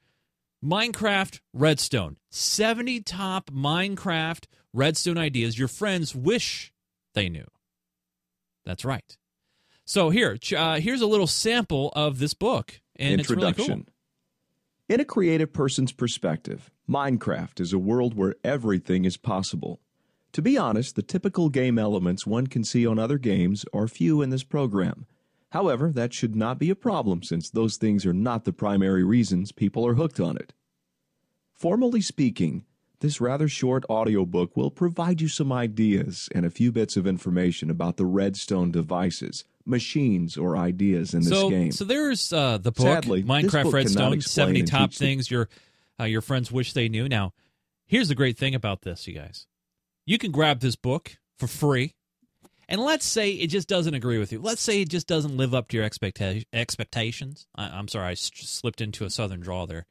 [0.63, 2.17] Minecraft Redstone.
[2.31, 6.71] 70 top Minecraft Redstone ideas your friends wish
[7.13, 7.45] they knew.
[8.65, 9.17] That's right.
[9.85, 13.83] So here, uh, here's a little sample of this book, and it's really Introduction.
[13.83, 13.93] cool.
[14.87, 19.79] In a creative person's perspective, Minecraft is a world where everything is possible.
[20.33, 24.21] To be honest, the typical game elements one can see on other games are few
[24.21, 25.07] in this program.
[25.49, 29.51] However, that should not be a problem since those things are not the primary reasons
[29.51, 30.53] people are hooked on it.
[31.55, 32.63] Formally speaking,
[32.99, 37.69] this rather short audiobook will provide you some ideas and a few bits of information
[37.69, 41.71] about the Redstone devices, machines, or ideas in this so, game.
[41.71, 45.49] so there's uh, the book Sadly, Minecraft book Redstone, 70 top things your
[45.99, 47.07] uh, your friends wish they knew.
[47.07, 47.33] Now,
[47.85, 49.47] here's the great thing about this, you guys.
[50.05, 51.93] You can grab this book for free.
[52.67, 54.41] And let's say it just doesn't agree with you.
[54.41, 57.45] Let's say it just doesn't live up to your expecta- expectations.
[57.55, 59.85] I, I'm sorry, I s- slipped into a southern drawl there.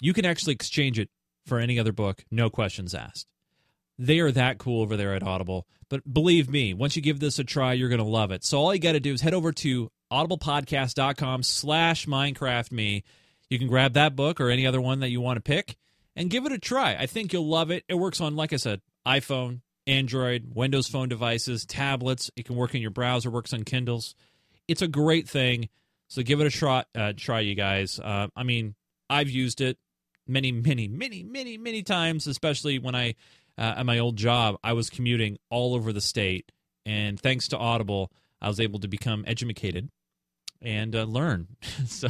[0.00, 1.10] You can actually exchange it
[1.50, 3.26] for any other book, no questions asked.
[3.98, 5.66] They are that cool over there at Audible.
[5.90, 8.44] But believe me, once you give this a try, you're going to love it.
[8.44, 13.02] So all you got to do is head over to audiblepodcast.com slash minecraftme.
[13.50, 15.76] You can grab that book or any other one that you want to pick
[16.14, 16.94] and give it a try.
[16.94, 17.84] I think you'll love it.
[17.88, 22.30] It works on, like I said, iPhone, Android, Windows Phone devices, tablets.
[22.36, 24.14] It can work in your browser, works on Kindles.
[24.68, 25.68] It's a great thing.
[26.06, 26.86] So give it a shot.
[26.94, 27.98] Uh, try, you guys.
[27.98, 28.76] Uh, I mean,
[29.10, 29.78] I've used it
[30.30, 33.14] many, many, many, many, many times, especially when I,
[33.58, 36.50] uh, at my old job, I was commuting all over the state.
[36.86, 39.90] And thanks to Audible, I was able to become educated
[40.62, 41.48] and uh, learn.
[41.86, 42.08] so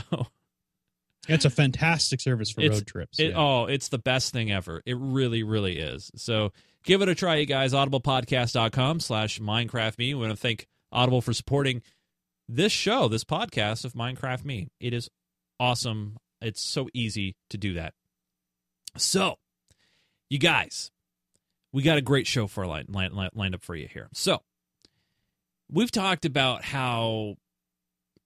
[1.28, 3.18] It's a fantastic service for road trips.
[3.18, 3.36] it, yeah.
[3.36, 4.82] Oh, it's the best thing ever.
[4.86, 6.10] It really, really is.
[6.16, 6.52] So
[6.84, 7.72] give it a try, you guys.
[7.72, 10.14] Audiblepodcast.com slash Minecraft Me.
[10.14, 11.82] We want to thank Audible for supporting
[12.48, 14.68] this show, this podcast of Minecraft Me.
[14.80, 15.08] It is
[15.58, 16.16] awesome.
[16.40, 17.94] It's so easy to do that.
[18.96, 19.38] So,
[20.28, 20.90] you guys,
[21.72, 24.08] we got a great show for line, line, line- lined up for you here.
[24.12, 24.42] So,
[25.70, 27.36] we've talked about how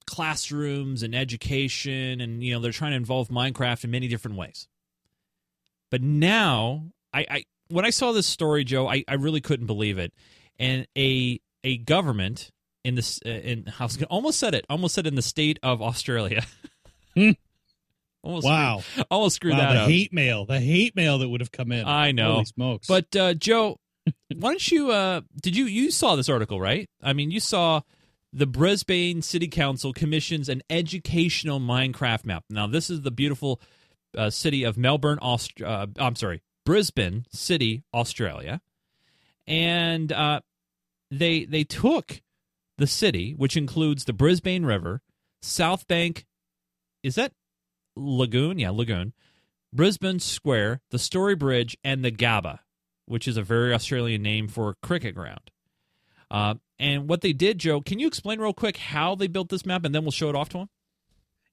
[0.06, 4.68] classrooms and education and you know they're trying to involve minecraft in many different ways
[5.90, 9.96] but now i, I when i saw this story joe I, I really couldn't believe
[9.98, 10.12] it
[10.58, 12.50] and a a government
[12.84, 16.44] in this uh, in gonna- almost said it almost said in the state of australia
[17.14, 17.30] Hmm.
[18.24, 18.80] Almost wow.
[18.80, 21.52] screwed, almost screwed wow, that the up hate mail, the hate mail that would have
[21.52, 21.86] come in.
[21.86, 22.32] I know.
[22.32, 22.86] Holy smokes!
[22.86, 23.78] But uh, Joe,
[24.34, 24.90] why don't you?
[24.90, 26.88] Uh, did you you saw this article right?
[27.02, 27.82] I mean, you saw
[28.32, 32.44] the Brisbane City Council commissions an educational Minecraft map.
[32.50, 33.60] Now, this is the beautiful
[34.16, 38.60] uh, city of Melbourne, Aust- uh, I'm sorry, Brisbane City, Australia,
[39.46, 40.40] and uh,
[41.10, 42.22] they they took
[42.78, 45.00] the city, which includes the Brisbane River,
[45.42, 46.26] South Bank,
[47.02, 47.32] is that
[47.96, 48.58] Lagoon?
[48.58, 49.12] Yeah, Lagoon,
[49.72, 52.60] Brisbane Square, the Story Bridge, and the Gabba,
[53.06, 55.50] which is a very Australian name for cricket ground.
[56.30, 59.66] Uh, and what they did, Joe, can you explain real quick how they built this
[59.66, 60.68] map, and then we'll show it off to them?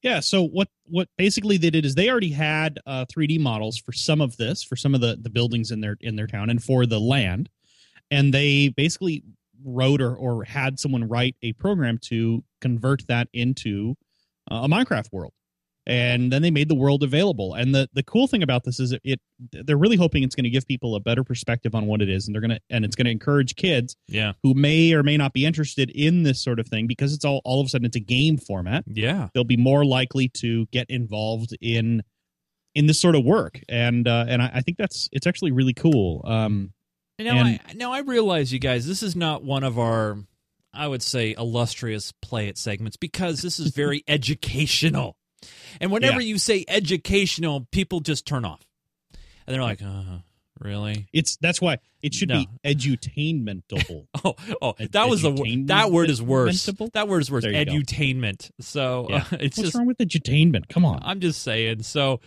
[0.02, 0.20] Yeah.
[0.20, 4.20] So what what basically they did is they already had uh, 3D models for some
[4.20, 6.86] of this, for some of the the buildings in their in their town, and for
[6.86, 7.50] the land,
[8.10, 9.24] and they basically
[9.64, 13.96] wrote or or had someone write a program to convert that into
[14.50, 15.34] uh, a Minecraft world.
[15.88, 17.56] And then they made the world available.
[17.56, 19.20] And the, the cool thing about this is it, it
[19.52, 22.28] they're really hoping it's going to give people a better perspective on what it is,
[22.28, 24.34] and they're going to and it's going to encourage kids Yeah.
[24.44, 27.41] who may or may not be interested in this sort of thing because it's all
[27.46, 29.30] all of a sudden it's a game format Yeah.
[29.34, 32.04] they'll be more likely to get involved in
[32.76, 35.74] in this sort of work and uh, and I, I think that's it's actually really
[35.74, 36.74] cool um
[37.17, 40.17] Now, And- I, now I realize, you guys, this is not one of our,
[40.74, 45.17] I would say, illustrious play it segments because this is very educational.
[45.80, 46.28] And whenever Yeah.
[46.28, 48.62] you say educational, people just turn off,
[49.48, 50.20] and they're like, uh,
[50.60, 51.08] "Really?
[51.14, 52.40] it's that's why it should No.
[52.40, 56.66] be edutainmentable Oh, oh, Ed- that was the wor- edutainment- that word is worse.
[56.94, 57.44] That word is worse.
[57.46, 57.58] You go.
[57.72, 58.50] Edutainment.
[58.60, 59.16] So yeah.
[59.32, 61.84] uh, it's what's just wrong with edutainment come on I'm just saying.
[61.84, 62.20] So,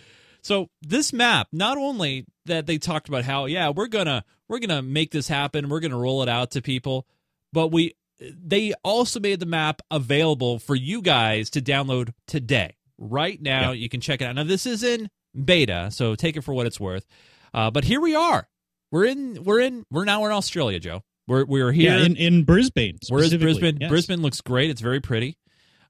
[0.43, 4.83] so this map, not only that they talked about how, yeah, we're gonna we're gonna
[4.83, 7.07] make this happen, we're gonna roll it out to people,
[7.53, 12.77] but we they also made the map available for you guys to download today.
[13.07, 14.35] Right now, you can check it out.
[14.35, 15.11] Now, this is in
[15.45, 17.07] beta, so take it for what it's worth.
[17.53, 18.49] Uh, but here we are.
[18.91, 19.45] We're in.
[19.45, 19.85] We're in.
[19.91, 21.03] We're now in Australia, Joe.
[21.27, 21.97] We're we're here.
[21.97, 23.89] yeah in, in brisbane Whereas specifically, Brisbane, yes.
[23.89, 24.71] Brisbane looks great.
[24.71, 25.39] It's very pretty.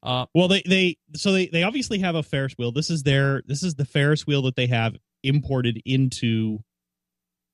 [0.02, 3.42] Uh, well they they so they they obviously have a ferris wheel this is their
[3.46, 6.58] this is the ferris wheel that they have imported into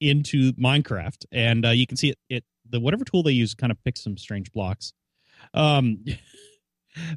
[0.01, 3.70] into minecraft and uh, you can see it it the whatever tool they use kind
[3.70, 4.92] of picks some strange blocks
[5.55, 6.05] um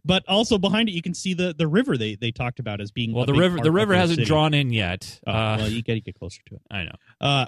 [0.06, 2.92] but also behind it you can see the the river they they talked about as
[2.92, 4.26] being well, the river the river hasn't city.
[4.28, 5.20] drawn in yet.
[5.28, 7.46] Oh, uh, well you gotta get closer to it I know uh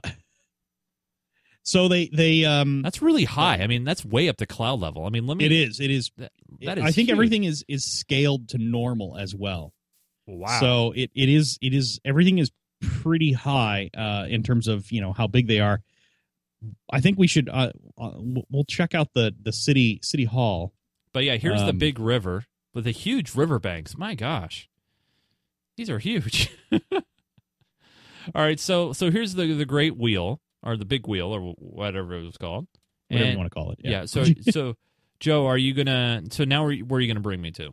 [1.64, 3.56] so they they um that's really high.
[3.58, 5.06] I mean, that's way up to cloud level.
[5.06, 5.46] I mean, let me.
[5.46, 7.12] it is it is That, that is i think huge.
[7.16, 9.74] everything is is scaled to normal as well
[10.28, 10.60] Wow.
[10.60, 15.02] So it, it is it is everything is pretty high uh, in terms of you
[15.02, 15.82] know how big they are.
[16.92, 18.12] I think we should uh, uh,
[18.50, 20.74] we'll check out the the city city hall.
[21.16, 23.98] But yeah, here's the um, big river with the huge riverbanks.
[23.98, 24.70] My gosh,
[25.78, 26.52] these are huge.
[28.34, 32.16] All right, so so here's the the great wheel or the big wheel or whatever
[32.16, 32.68] it was called.
[33.08, 33.80] Whatever And- you want to call it.
[33.84, 34.06] yeah.
[34.06, 34.74] So so
[35.20, 36.24] Joe, are you gonna?
[36.32, 37.72] So now where, where are you gonna bring me to?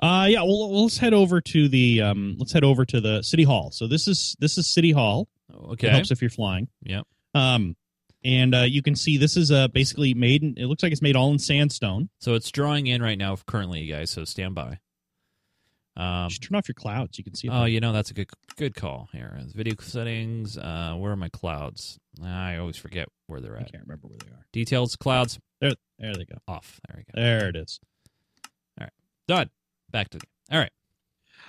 [0.00, 3.42] Uh yeah, well let's head over to the um let's head over to the city
[3.42, 3.70] hall.
[3.72, 5.28] So this is this is city hall.
[5.50, 5.88] It Okay.
[5.88, 6.68] helps if you're flying.
[6.84, 7.06] Yep.
[7.34, 7.74] Um
[8.24, 11.02] and uh, you can see this is uh, basically made in, it looks like it's
[11.02, 12.08] made all in sandstone.
[12.20, 14.10] So it's drawing in right now currently, you guys.
[14.10, 14.78] So stand by.
[15.96, 17.18] Um, Just turn off your clouds.
[17.18, 17.48] You can see.
[17.48, 17.68] Oh, there.
[17.68, 19.08] you know that's a good good call.
[19.12, 20.56] Here, video settings.
[20.56, 21.98] Uh, where are my clouds?
[22.24, 23.62] I always forget where they're at.
[23.66, 24.46] I can't remember where they are.
[24.52, 26.36] Details, clouds, There there they go.
[26.46, 26.80] off.
[26.88, 27.20] There we go.
[27.20, 27.80] There it is.
[28.80, 28.92] All right,
[29.26, 29.50] Done.
[29.90, 30.26] Back to the.
[30.52, 30.70] All right.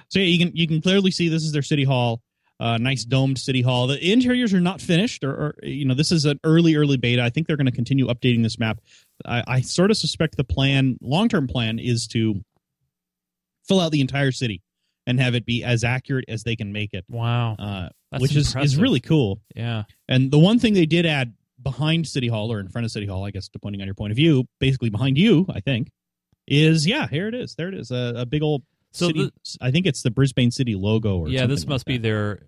[0.08, 2.22] So yeah, you can you can clearly see this is their city hall.
[2.60, 3.88] Uh, nice domed city hall.
[3.88, 7.22] The interiors are not finished, or, or you know, this is an early early beta.
[7.24, 8.80] I think they're going to continue updating this map.
[9.26, 12.42] I, I sort of suspect the plan, long term plan, is to
[13.68, 14.62] fill out the entire city
[15.08, 17.56] and have it be as accurate as they can make it, Wow.
[17.58, 19.40] uh, which is is really cool.
[19.56, 19.84] Yeah.
[20.08, 23.06] And the one thing they did add behind City Hall or in front of City
[23.06, 25.90] Hall, I guess, depending on your point of view, basically behind you, I think,
[26.48, 27.56] is yeah, here it is.
[27.56, 28.64] There it is, a, a big old.
[28.92, 31.18] So city, the- I think it's the Brisbane City logo.
[31.20, 32.04] Or yeah, this must like be that.
[32.04, 32.40] their.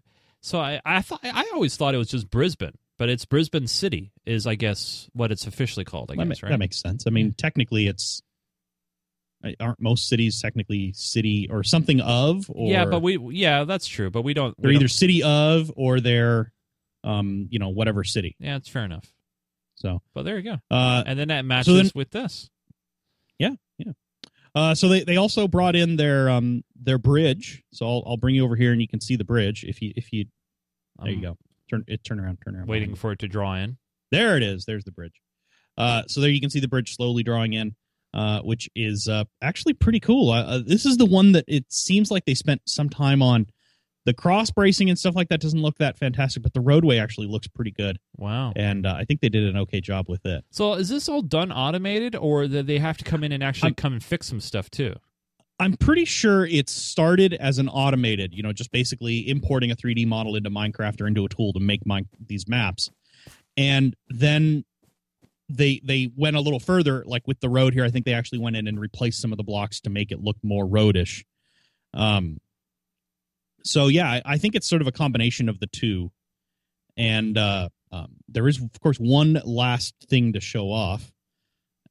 [0.42, 4.12] So I I thought I always thought it was just Brisbane, but it's Brisbane City
[4.26, 6.10] is I guess what it's officially called.
[6.12, 6.54] I That, guess ma- right.
[6.54, 7.06] that makes sense.
[7.06, 8.22] I mean, technically, it's
[9.60, 12.46] aren't most cities technically city or something of?
[12.50, 14.56] Or yeah, but we yeah that's true, but we don't.
[14.60, 16.52] they're don't- either city of or they're,
[17.04, 18.36] um, you know, whatever city.
[18.40, 19.12] Yeah, it's fair enough.
[19.76, 20.58] So, But there you go.
[20.70, 22.50] uh, And then that matches then- with this.
[24.54, 27.64] Uh, so they, they also brought in their um their bridge.
[27.72, 29.94] So I'll I'll bring you over here and you can see the bridge if you
[29.96, 30.26] if you
[31.02, 31.38] there you go
[31.70, 33.78] turn it turn around turn around Waiting for it to draw in.
[34.12, 35.22] there it is there's the bridge.
[35.78, 37.76] Uh, so there you can see the bridge slowly drawing in,
[38.14, 40.30] uh, which is uh actually pretty cool.
[40.32, 43.48] Uh, uh, this is the one that it seems like they spent some time on.
[44.06, 47.28] The cross bracing and stuff like that doesn't look that fantastic, but the roadway actually
[47.28, 48.52] looks pretty good, Wow.
[48.56, 50.44] and uh, I think they did an okay job with it.
[50.50, 53.68] So is this all done automated, or do they have to come in and actually
[53.68, 54.96] I'm- come and fix some stuff too?
[55.60, 60.08] I'm pretty sure it started as an automated, you know, just basically importing a 3D
[60.08, 62.90] model into Minecraft or into a tool to make mine, these maps.
[63.56, 64.66] And then
[65.50, 67.84] they they went a little further, like with the road here.
[67.86, 70.20] I think they actually went in and replaced some of the blocks to make it
[70.20, 71.24] look more roadish.
[71.94, 72.38] Um,
[73.64, 76.12] so yeah, I, I think it's sort of a combination of the two.
[76.98, 81.12] And uh, um, there is, of course, one last thing to show off,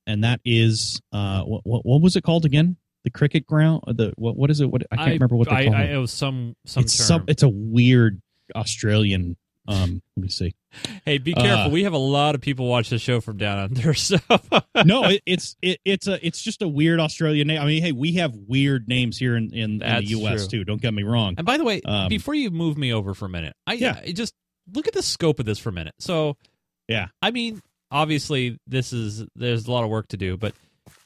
[0.07, 2.77] and that is uh, what, what what was it called again?
[3.05, 3.83] The cricket ground.
[3.87, 4.71] The what what is it?
[4.71, 5.95] What I can't remember what they I, call I, it.
[5.95, 7.07] it was some some it's term.
[7.07, 7.25] some.
[7.29, 8.21] It's a weird
[8.55, 9.37] Australian.
[9.71, 10.55] Um, let me see.
[11.05, 11.65] hey, be careful.
[11.65, 14.17] uh, we have a lot of people watch the show from down under, so
[14.85, 17.61] No, it, it's it, it's a it's just a weird Australian name.
[17.61, 20.47] I mean, hey, we have weird names here in in, in the U.S.
[20.49, 20.61] true.
[20.61, 20.65] too.
[20.65, 21.35] Don't get me wrong.
[21.39, 24.01] And by the way, Um, before you move me over for a minute, I, Yeah.
[24.05, 24.35] I just
[24.73, 25.95] look at the scope of this for a minute.
[25.99, 26.37] So,
[26.89, 27.09] Yeah.
[27.23, 30.55] I mean, obviously, this is there's a lot of work to do, but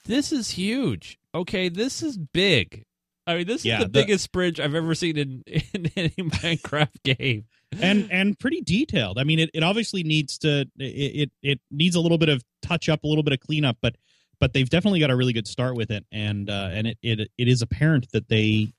[0.06, 1.18] this is huge.
[1.34, 2.84] Okay, this is big.
[3.26, 7.02] I mean, this is the, the- biggest bridge I've ever seen in, in any Minecraft
[7.04, 7.46] game.
[7.82, 9.18] And and pretty detailed.
[9.18, 12.88] I mean, it, it obviously needs to it, it needs a little bit of touch
[12.88, 13.96] up, a little bit of cleanup, but
[14.40, 17.30] but they've definitely got a really good start with it, and uh, and it, it
[17.38, 18.72] it is apparent that they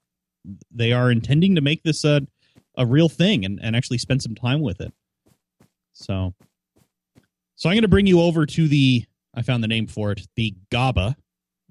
[0.72, 2.22] they are intending to make this a
[2.78, 4.94] a real thing and and actually spend some time with it.
[5.94, 6.34] So
[7.56, 10.28] so I'm going to bring you over to the I found the name for it,
[10.36, 11.16] the Gabba.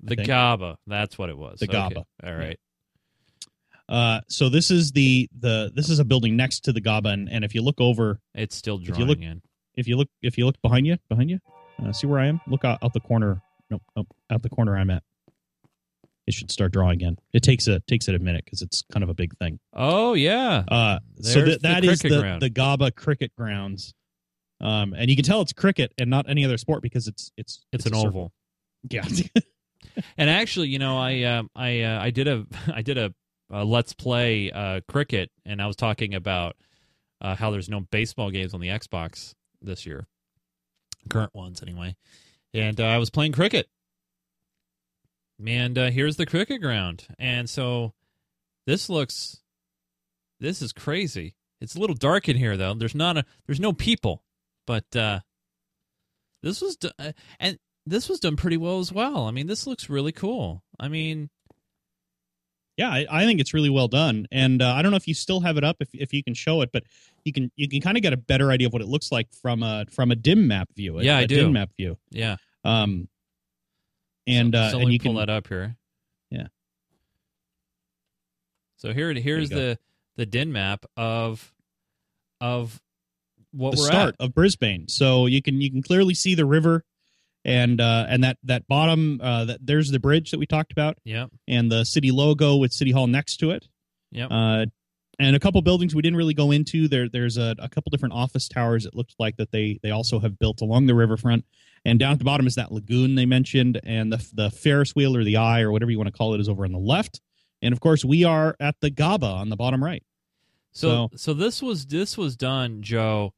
[0.03, 0.29] The think.
[0.29, 1.61] Gabba, that's what it was.
[1.61, 1.77] The Okay.
[1.77, 2.05] Gabba.
[2.23, 2.59] All right.
[3.89, 7.29] Uh, so this is the the this is a building next to the Gabba, and,
[7.29, 9.43] and if you look over It's still you drawing look- in.
[9.77, 11.39] if you look if you look behind you behind you
[11.85, 14.77] uh, see where i am look out, out the corner nope, nope out the corner
[14.77, 15.03] i'm at
[16.27, 19.03] it should start drawing again it takes a takes it a minute because it's kind
[19.03, 20.63] of a big thing Oh yeah.
[20.69, 22.41] uh so There's that that the is the ground.
[22.43, 23.93] the gabba cricket grounds
[24.63, 27.61] um and you can tell it's cricket and not any other sport because it's it's
[27.73, 28.09] it's, an a circle.
[28.09, 28.33] oval.
[28.89, 29.05] yeah
[30.17, 32.45] And actually, you know, I um, I uh, I did a
[32.75, 33.15] I did a,
[33.55, 36.57] a let's play uh, cricket, and I was talking about
[37.21, 40.07] uh, how there's no baseball games on the Xbox this year,
[41.09, 41.95] current ones anyway.
[42.53, 43.69] And uh, I was playing cricket,
[45.45, 47.95] and uh, here's the cricket ground, and so
[48.67, 49.41] this looks
[50.41, 51.37] this is crazy.
[51.61, 52.75] It's a little dark in here though.
[52.75, 54.25] There's not a there's no people,
[54.67, 55.21] but uh,
[56.43, 59.27] this was uh, and this was done pretty well as well.
[59.27, 60.65] I mean, this looks really cool.
[60.81, 61.31] I mean,
[62.77, 65.15] yeah I, I think it's really well done and uh, i don't know if you
[65.15, 66.83] still have it up if, if you can show it but
[67.25, 69.29] you can you can kind of get a better idea of what it looks like
[69.33, 71.49] from a from a Dynmap view a, Yeah, I a do.
[71.49, 72.37] Dynmap view yeah.
[72.65, 73.09] um
[74.27, 75.77] and so, uh so and you pull can that up here.
[76.31, 76.47] Yeah.
[78.77, 79.79] So here, here's the
[80.17, 81.53] the Dynmap of
[82.41, 82.81] of
[83.53, 84.25] what the we're start at.
[84.25, 84.89] of Brisbane.
[84.89, 86.85] So you can you can clearly see the river,
[87.45, 90.97] and uh, and that that bottom uh, that there's the bridge that we talked about,
[91.05, 91.31] Yep.
[91.49, 93.69] and the city logo with City Hall next to it.
[94.13, 94.29] Yep.
[94.31, 94.67] Uh,
[95.19, 96.89] and a couple buildings we didn't really go into.
[96.89, 98.87] There there's a, a couple different office towers.
[98.87, 101.45] It looks like that they they also have built along the riverfront.
[101.85, 105.17] And down at the bottom is that lagoon they mentioned, and the the Ferris wheel
[105.17, 107.21] or the eye or whatever you want to call it is over on the left.
[107.63, 110.03] And of course, we are at the Gabba on the bottom right.
[110.73, 113.35] So so this was this was done, Joe,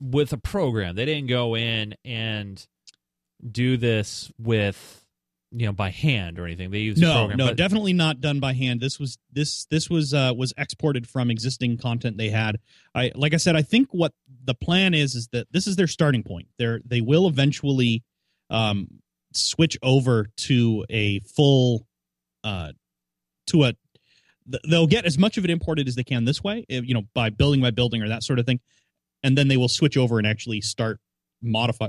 [0.00, 0.96] with a program.
[0.96, 2.66] They didn't go in and
[3.48, 5.04] do this with
[5.52, 6.70] you know by hand or anything.
[6.70, 7.38] They use no program.
[7.38, 11.08] no but- definitely not done by hand this was this this was uh was exported
[11.08, 12.58] from existing content they had
[12.94, 14.12] i like i said i think what
[14.44, 18.02] the plan is is that this is their starting point they're they will eventually
[18.48, 18.88] um
[19.32, 21.86] switch over to a full
[22.44, 22.72] uh
[23.46, 23.74] to a
[24.68, 27.02] they'll get as much of it imported as they can this way eh, you know
[27.14, 28.60] by building by building or that sort of thing
[29.22, 31.00] and then they will switch over and actually start
[31.42, 31.88] modify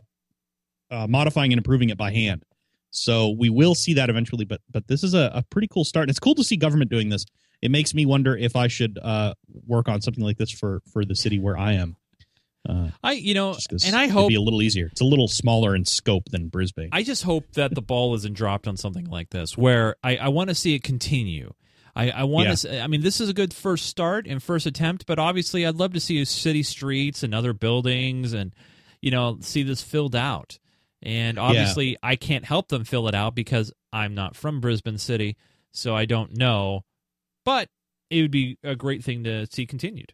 [0.91, 2.43] uh, modifying and improving it by hand
[2.91, 6.04] so we will see that eventually, but but this is a, a pretty cool start.
[6.04, 7.25] And it's cool to see government doing this.
[7.62, 9.34] It makes me wonder if I should uh,
[9.65, 11.95] work on something like this for for the city where I am.
[12.67, 14.88] Uh, I you know, and I hope be a little easier.
[14.91, 16.89] It's a little smaller in scope than Brisbane.
[16.91, 20.27] I just hope that the ball isn't dropped on something like this, where I, I
[20.27, 21.54] want to see it continue.
[21.95, 22.56] I, I want Yeah.
[22.56, 22.82] to.
[22.82, 25.93] I mean, this is a good first start and first attempt, but obviously, I'd love
[25.93, 28.54] to see city streets and other buildings, and
[29.01, 30.60] you know, see this filled out.
[31.03, 35.35] And obviously, I can't help them fill it out because I'm not from Brisbane City,
[35.71, 36.83] so I don't know.
[37.43, 37.69] But
[38.12, 40.13] it would be a great thing to see continued.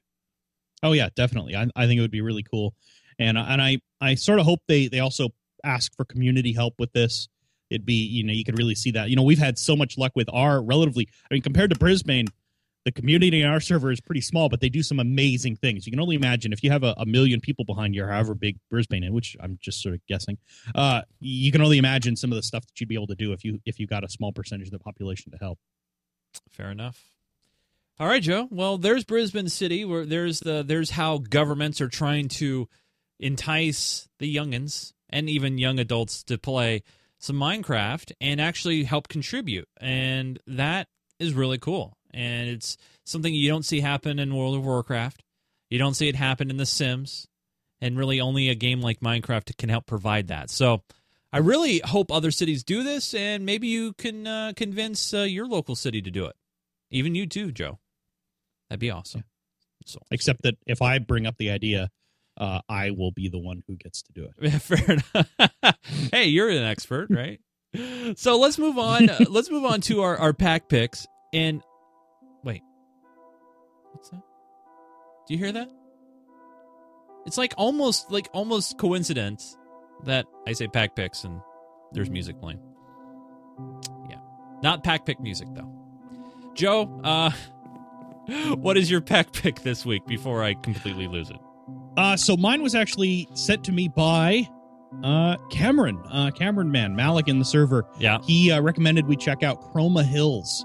[0.83, 1.55] Oh yeah, definitely.
[1.55, 2.73] I, I think it would be really cool,
[3.19, 5.29] and and I I sort of hope they they also
[5.63, 7.27] ask for community help with this.
[7.69, 9.09] It'd be you know you could really see that.
[9.09, 11.09] You know we've had so much luck with our relatively.
[11.29, 12.27] I mean compared to Brisbane,
[12.87, 15.85] the community in our server is pretty small, but they do some amazing things.
[15.85, 18.33] You can only imagine if you have a, a million people behind you, or however
[18.33, 20.37] big Brisbane is, which I'm just sort of guessing.
[20.73, 23.33] Uh, you can only imagine some of the stuff that you'd be able to do
[23.33, 25.59] if you if you got a small percentage of the population to help.
[26.49, 27.11] Fair enough.
[27.99, 28.47] All right, Joe.
[28.49, 32.69] Well, there's Brisbane City, where there's the there's how governments are trying to
[33.19, 36.83] entice the youngins and even young adults to play
[37.19, 40.87] some Minecraft and actually help contribute, and that
[41.19, 41.96] is really cool.
[42.13, 45.23] And it's something you don't see happen in World of Warcraft.
[45.69, 47.27] You don't see it happen in The Sims,
[47.81, 50.49] and really only a game like Minecraft can help provide that.
[50.49, 50.83] So.
[51.33, 55.45] I really hope other cities do this, and maybe you can uh, convince uh, your
[55.45, 56.37] local city to do it.
[56.89, 57.79] Even you too, Joe.
[58.69, 59.25] That'd be awesome.
[59.85, 61.89] So, Except that if I bring up the idea,
[62.37, 64.49] uh, I will be the one who gets to do it.
[64.61, 65.77] fair enough.
[66.11, 67.39] hey, you're an expert, right?
[68.15, 69.09] so let's move on.
[69.09, 71.07] Uh, let's move on to our, our pack picks.
[71.33, 71.61] And
[73.97, 74.21] what's that?
[75.27, 75.69] Do you hear that?
[77.25, 79.57] It's like almost like almost coincidence
[80.05, 81.41] that I say pack picks and
[81.93, 82.59] there's music playing.
[84.07, 84.19] Yeah,
[84.61, 85.71] not pack pick music though.
[86.53, 87.31] Joe, uh,
[88.55, 91.39] what is your pack pick this week before I completely lose it?
[91.97, 94.47] Uh, so mine was actually sent to me by
[95.03, 97.83] uh, Cameron, uh, Cameron Man, Malik in the server.
[97.97, 98.19] Yeah.
[98.23, 100.63] He uh, recommended we check out Chroma Hills,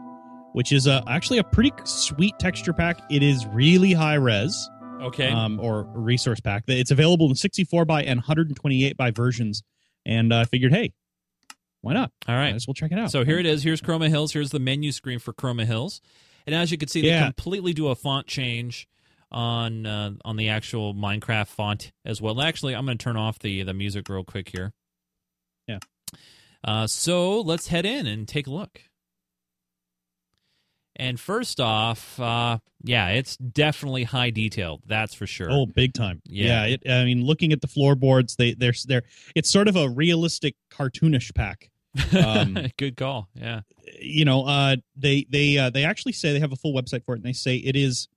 [0.52, 3.00] which is uh, actually a pretty sweet texture pack.
[3.10, 4.68] It is really high res.
[5.00, 5.28] Okay.
[5.30, 6.62] Um, or resource pack.
[6.68, 9.64] It's available in 64 by and 128 by versions.
[10.06, 10.92] And uh, I figured, hey,
[11.80, 12.12] why not?
[12.28, 12.50] All right.
[12.50, 13.10] Might as well check it out.
[13.10, 13.64] So here it is.
[13.64, 14.32] Here's Chroma Hills.
[14.32, 16.00] Here's the menu screen for Chroma Hills.
[16.46, 17.24] And as you can see, they Yeah.
[17.24, 18.86] completely do a font change
[19.32, 22.40] on uh, on the actual Minecraft font as well.
[22.40, 24.72] Actually, I'm going to turn off the the music real quick here.
[25.66, 25.78] Yeah.
[26.62, 28.82] Uh, so let's head in and take a look.
[30.96, 34.82] And first off, uh, yeah, it's definitely high detailed.
[34.86, 35.48] That's for sure.
[35.50, 36.20] Oh, big time!
[36.26, 36.66] Yeah.
[36.66, 39.02] Yeah, it, I mean, looking at the floorboards, they they're they're
[39.34, 41.70] it's sort of a realistic cartoonish pack.
[42.16, 43.28] Um, good call.
[43.34, 43.62] Yeah.
[44.00, 47.14] you know, uh, they they uh, they actually say they have a full website for
[47.14, 48.08] it, and they say it is,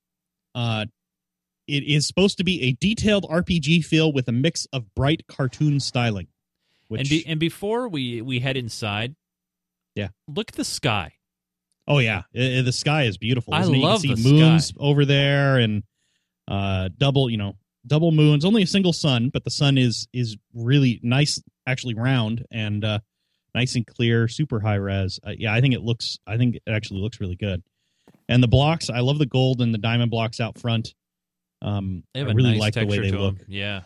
[0.53, 0.85] uh,
[1.67, 5.79] it is supposed to be a detailed RPG feel with a mix of bright cartoon
[5.79, 6.27] styling.
[6.89, 9.15] Which, And be, and before we we head inside,
[9.95, 10.09] Yeah.
[10.27, 11.13] look at the sky.
[11.87, 13.53] Oh yeah, i- i- the sky is beautiful.
[13.53, 13.67] I it?
[13.69, 14.77] love you can see moons sky.
[14.79, 15.83] over there, and
[16.47, 17.53] uh, double, you know,
[17.87, 18.45] double moons.
[18.45, 22.99] Only a single sun, but the sun is is really nice, actually round and uh,
[23.53, 25.19] nice and clear, super high res.
[25.25, 26.17] Uh, yeah, I think it looks.
[26.27, 27.63] I think it actually looks really good.
[28.27, 30.93] And the blocks, I love the gold and the diamond blocks out front.
[31.61, 33.19] Um, They have I really nice like the way they look.
[33.35, 33.39] look.
[33.41, 33.45] 'em.
[33.49, 33.81] Yeah.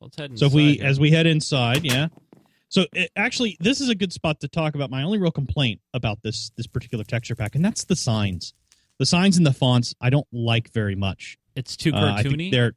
[0.00, 0.84] Let's head Inside So if we, here.
[0.86, 2.08] as we head inside, yeah.
[2.68, 5.80] So it, actually, this is a good spot to talk about my only real complaint
[5.94, 8.54] about this this particular texture pack, and that's the signs.
[8.98, 11.38] The signs and the fonts I don't like very much.
[11.54, 12.50] it's too Uh, cartoony.
[12.50, 12.72] they're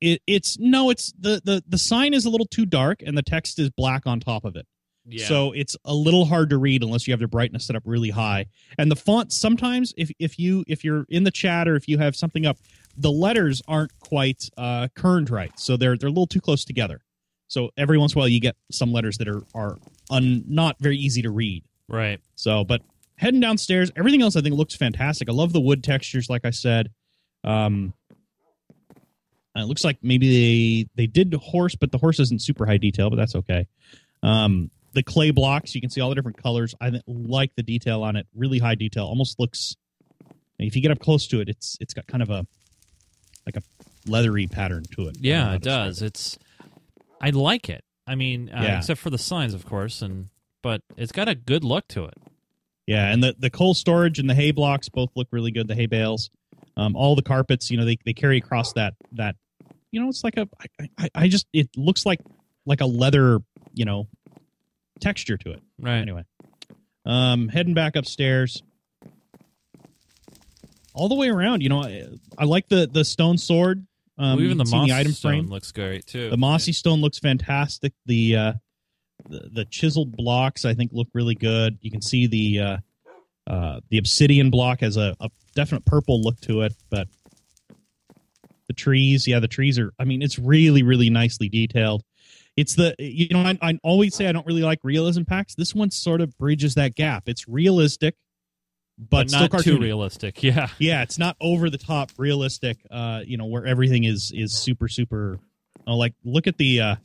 [0.00, 3.22] it, it's no, it's the, the the sign is a little too dark, and the
[3.22, 4.66] text is black on top of it.
[5.08, 5.26] yeah.
[5.26, 8.10] So it's a little hard to read unless you have the brightness set up really
[8.10, 8.46] high.
[8.78, 11.98] And the font sometimes if if you if you're in the chat or if you
[11.98, 12.58] have something up,
[12.96, 15.52] the letters aren't quite uh kerned right.
[15.58, 17.00] So they're they're a little too close together.
[17.48, 19.78] So every once in a while you get some letters that are are
[20.10, 21.64] un, not very easy to read.
[21.88, 22.20] right.
[22.34, 22.82] So but
[23.16, 25.28] heading downstairs, everything else I think looks fantastic.
[25.28, 26.90] I love the wood textures like I said.
[27.44, 27.94] Um
[29.56, 33.10] it looks like maybe they they did horse, but the horse isn't super high detail,
[33.10, 33.66] but that's okay.
[34.22, 36.74] Um, the clay blocks, you can see all the different colors.
[36.80, 39.04] I like the detail on it, really high detail.
[39.04, 39.76] Almost looks.
[40.58, 42.46] If you get up close to it, it's it's got kind of a
[43.44, 43.62] like a
[44.06, 45.08] leathery pattern to it.
[45.08, 46.02] I don't know Yeah, it does.
[46.02, 46.38] It's.
[47.20, 47.84] I like it.
[48.06, 48.78] I mean, uh, Yeah.
[48.78, 50.28] except for the signs, of course, and
[50.62, 52.14] but it's got a good look to it.
[52.86, 55.66] Yeah, and the the coal storage and the hay blocks both look really good.
[55.68, 56.30] The hay bales,
[56.76, 59.36] um, all the carpets, you know, they they carry across that that,
[59.90, 60.48] you know, it's like a
[60.80, 62.20] I, I, I just it looks like
[62.64, 63.40] like a leather,
[63.74, 64.06] you know,
[65.00, 65.62] texture to it.
[65.80, 65.98] Right.
[65.98, 66.24] Anyway,
[67.04, 68.62] um, heading back upstairs,
[70.94, 71.62] all the way around.
[71.62, 72.06] You know, I,
[72.38, 73.86] I like the the stone sword.
[74.18, 75.48] Um, Well, even the can see moss the item stone frame.
[75.48, 76.30] looks great too.
[76.30, 77.92] The mossy stone looks fantastic.
[78.06, 78.52] The uh,
[79.28, 81.78] the, the chiseled blocks I think look really good.
[81.80, 82.76] You can see the uh,
[83.46, 87.08] uh, the obsidian block has a, a definite purple look to it, but
[88.68, 89.92] the trees, yeah, the trees are.
[89.98, 92.02] I mean, it's really really nicely detailed.
[92.56, 95.54] It's the you know I, I always say I don't really like realism packs.
[95.54, 97.24] This one sort of bridges that gap.
[97.28, 98.16] It's realistic,
[98.98, 100.42] but, but still not too realistic.
[100.42, 100.68] Yeah.
[100.78, 102.78] Yeah, it's not over the top realistic.
[102.90, 105.38] Uh, you know, where everything is is super super.
[105.86, 106.96] Oh, like look at the uh,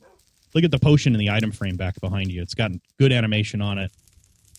[0.54, 2.42] look at the potion in the item frame back behind you.
[2.42, 3.90] It's got good animation on it.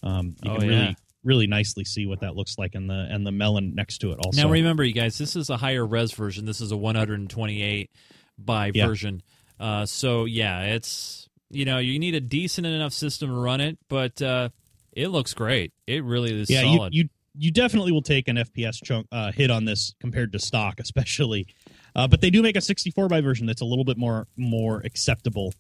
[0.04, 0.78] Um, you Oh, can yeah.
[0.80, 4.12] really really nicely see what that looks like, and the and the melon next to
[4.12, 4.42] it also.
[4.42, 6.46] Now remember, you guys, this is a higher res version.
[6.46, 7.90] This is a 128
[8.38, 8.88] by Yeah.
[8.88, 9.22] version.
[9.60, 13.78] Uh, so yeah, it's you know you need a decent enough system to run it,
[13.90, 14.50] but uh,
[14.92, 15.72] It looks great.
[15.88, 16.94] It really is yeah, solid.
[16.94, 17.10] you you
[17.52, 21.48] definitely will take an FPS chunk uh, hit on this compared to stock, especially.
[21.96, 24.82] Uh, but they do make a 64 by version that's a little bit more more
[24.84, 25.54] acceptable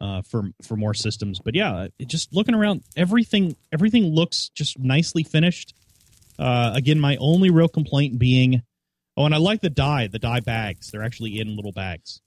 [0.00, 1.40] uh, for for more systems.
[1.40, 5.74] But yeah, just looking around, everything everything looks just nicely finished.
[6.38, 8.62] Uh, again, my only real complaint being,
[9.16, 10.90] oh, and I like the die, the die bags.
[10.90, 12.20] They're actually in little bags.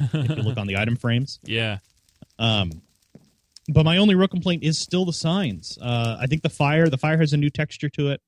[0.00, 1.38] if you look on the item frames.
[1.44, 1.78] yeah.
[2.38, 2.82] Um,
[3.68, 5.78] but my only real complaint is still the signs.
[5.80, 8.20] Uh, I think the fire, the fire has a new texture to it.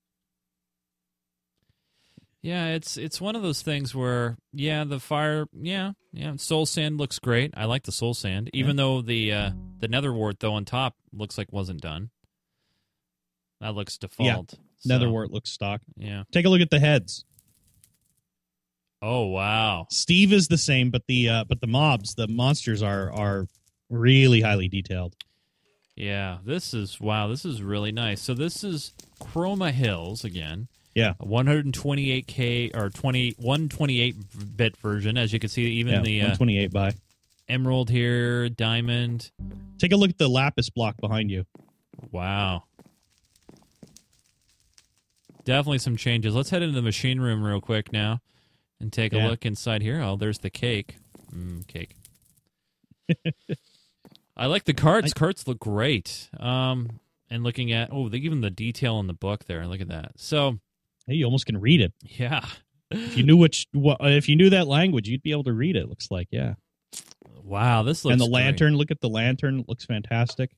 [2.43, 6.99] Yeah, it's it's one of those things where yeah, the fire, yeah, yeah, soul sand
[6.99, 7.53] looks great.
[7.57, 10.95] I like the soul sand, even though the uh, the nether wart though on top
[11.13, 12.11] looks like wasn't done.
[13.61, 14.55] That looks default.
[14.55, 14.59] Yeah.
[14.79, 15.81] so, Netherwart looks stock.
[15.97, 16.25] Yeah.
[16.31, 17.25] Take a look at the heads.
[19.03, 19.87] Oh wow.
[19.91, 23.47] Steve is the same, but the uh, but the mobs, the monsters are are
[23.91, 25.15] really highly detailed.
[25.95, 27.29] Yeah, this is wow.
[27.29, 28.21] This is really nice.
[28.21, 30.69] So this is Chroma Hills again.
[30.97, 31.13] Yeah.
[31.21, 35.65] A 128k or 20 128 bit version, as you can see.
[35.65, 36.93] Even yeah, the uh, by.
[37.51, 39.31] emerald here, diamond.
[39.77, 41.45] Take a look at the lapis block behind you.
[42.11, 42.65] Wow.
[45.45, 46.35] Definitely some changes.
[46.35, 48.23] Let's head into the machine room real quick now
[48.81, 50.01] and take a look inside here.
[50.01, 50.97] Oh, there's the cake.
[51.31, 51.95] Mm, cake.
[54.37, 55.13] I like the carts.
[55.13, 56.31] carts look great.
[56.41, 59.67] Um, and looking at oh, the, even the detail in the book there.
[59.67, 60.13] Look at that.
[60.17, 60.59] So
[61.07, 61.93] Hey, you almost can read it.
[62.03, 62.45] yeah,
[62.91, 65.77] If you knew which, what, if you knew that language, you'd be able to read
[65.77, 65.89] it.
[65.89, 66.55] Looks like, yeah.
[67.43, 68.33] wow, this looks and the great.
[68.45, 69.65] lantern, look at the lantern.
[69.69, 70.51] Looks fantastic.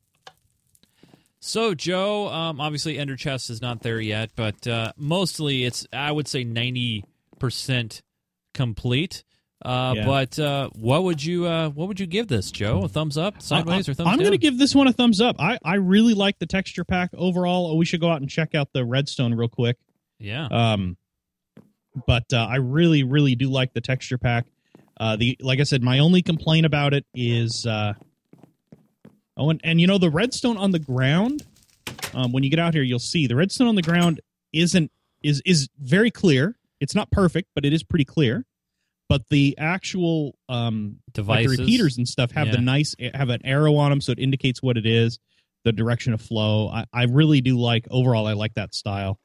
[1.41, 6.11] So Joe, um, obviously Ender Chest is not there yet, but uh, mostly it's I
[6.11, 7.05] would say ninety
[7.39, 8.03] percent
[8.55, 9.23] complete.
[9.65, 10.07] Uh, Yeah.
[10.07, 12.83] But uh, what would you uh, what would you give this, Joe?
[12.83, 14.13] A thumbs up, sideways, I, or thumbs up?
[14.13, 15.37] I'm going to give this one a thumbs up.
[15.39, 17.77] I, I really like the texture pack overall.
[17.79, 19.77] We should go out and check out the redstone real quick.
[20.19, 20.97] Yeah, Um,
[22.07, 24.47] but uh, I really, really do like the texture pack.
[24.99, 27.95] Uh, the like I said, my only complaint about it is uh,
[29.37, 31.45] oh, and, and you know the redstone on the ground.
[32.15, 34.21] Um, when you get out here, you'll see the redstone on the ground
[34.53, 34.91] isn't
[35.23, 36.57] is is very clear.
[36.81, 38.45] It's not perfect, but it is pretty clear.
[39.09, 41.57] But the actual um, like devices.
[41.57, 44.63] the repeaters and stuff have the nice have an arrow on them, so it indicates
[44.63, 45.19] what it is,
[45.65, 46.69] the direction of flow.
[46.69, 48.27] I, I really do like overall.
[48.27, 49.19] I like that style.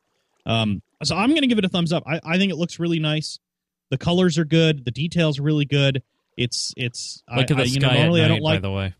[0.46, 2.04] Um, so I'm going to give it a thumbs up.
[2.06, 3.39] I, I think it looks really nice.
[3.91, 4.86] The colors are good.
[4.86, 6.02] The details are really good.
[6.38, 7.22] It's it's.
[7.30, 8.62] Look I, at the I, you sky know, normally at I don't like.
[8.62, 8.94] by the way,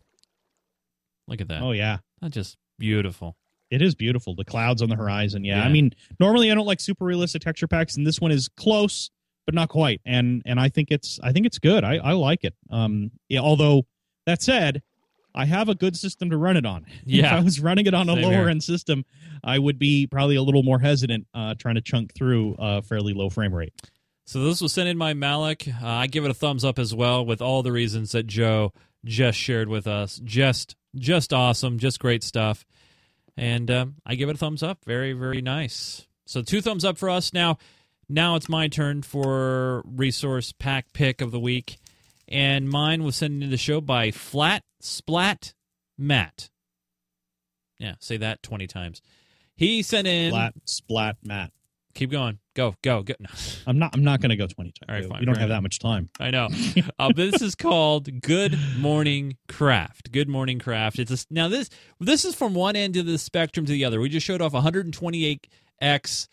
[1.26, 1.62] look at that.
[1.62, 3.36] oh yeah, That's just beautiful.
[3.70, 4.34] it is beautiful.
[4.34, 5.44] The clouds on the horizon.
[5.44, 5.58] Yeah.
[5.58, 5.64] Yeah.
[5.64, 9.10] I mean, normally I don't like super realistic texture packs, and this one is close,
[9.46, 10.00] but not quite.
[10.04, 11.82] And and I think it's I think it's good.
[11.84, 12.54] I I like it.
[12.70, 13.40] Um, yeah.
[13.40, 13.86] Although
[14.26, 14.82] that said,
[15.34, 16.84] I have a good system to run it on.
[17.06, 17.36] if Yeah.
[17.36, 18.48] I was running it on a Same lower here.
[18.48, 19.04] end system,
[19.42, 23.12] I would be probably a little more hesitant uh, trying to chunk through a fairly
[23.14, 23.72] low frame rate.
[24.26, 25.68] So this was sent in by Malik.
[25.68, 28.72] Uh, I give it a thumbs up as well, with all the reasons that Joe
[29.04, 30.18] just shared with us.
[30.24, 32.64] Just, just awesome, just great stuff.
[33.36, 34.78] And um, I give it a thumbs up.
[34.86, 36.06] Very, very nice.
[36.26, 37.32] So two thumbs up for us.
[37.34, 37.58] Now,
[38.08, 41.76] now it's my turn for resource pack pick of the week,
[42.28, 45.54] and mine was sent into the show by Flat Splat
[45.98, 46.50] Matt.
[47.78, 49.02] Yeah, say that twenty times.
[49.56, 50.30] He sent in.
[50.30, 51.52] Flat splat, Matt.
[51.94, 52.38] Keep going.
[52.56, 53.14] Go, go, go.
[53.20, 53.28] No.
[53.66, 53.94] I'm not.
[53.94, 54.88] I'm not going to go 20 times.
[54.88, 55.20] All right, fine.
[55.20, 56.10] we don't have that much time.
[56.18, 56.48] I know.
[56.98, 60.12] Uh, this is called Good Morning Craft.
[60.12, 60.98] Good Morning Craft.
[60.98, 61.68] It's a, now this
[62.00, 64.00] this is from one end of the spectrum to the other.
[64.00, 66.28] We just showed off 128x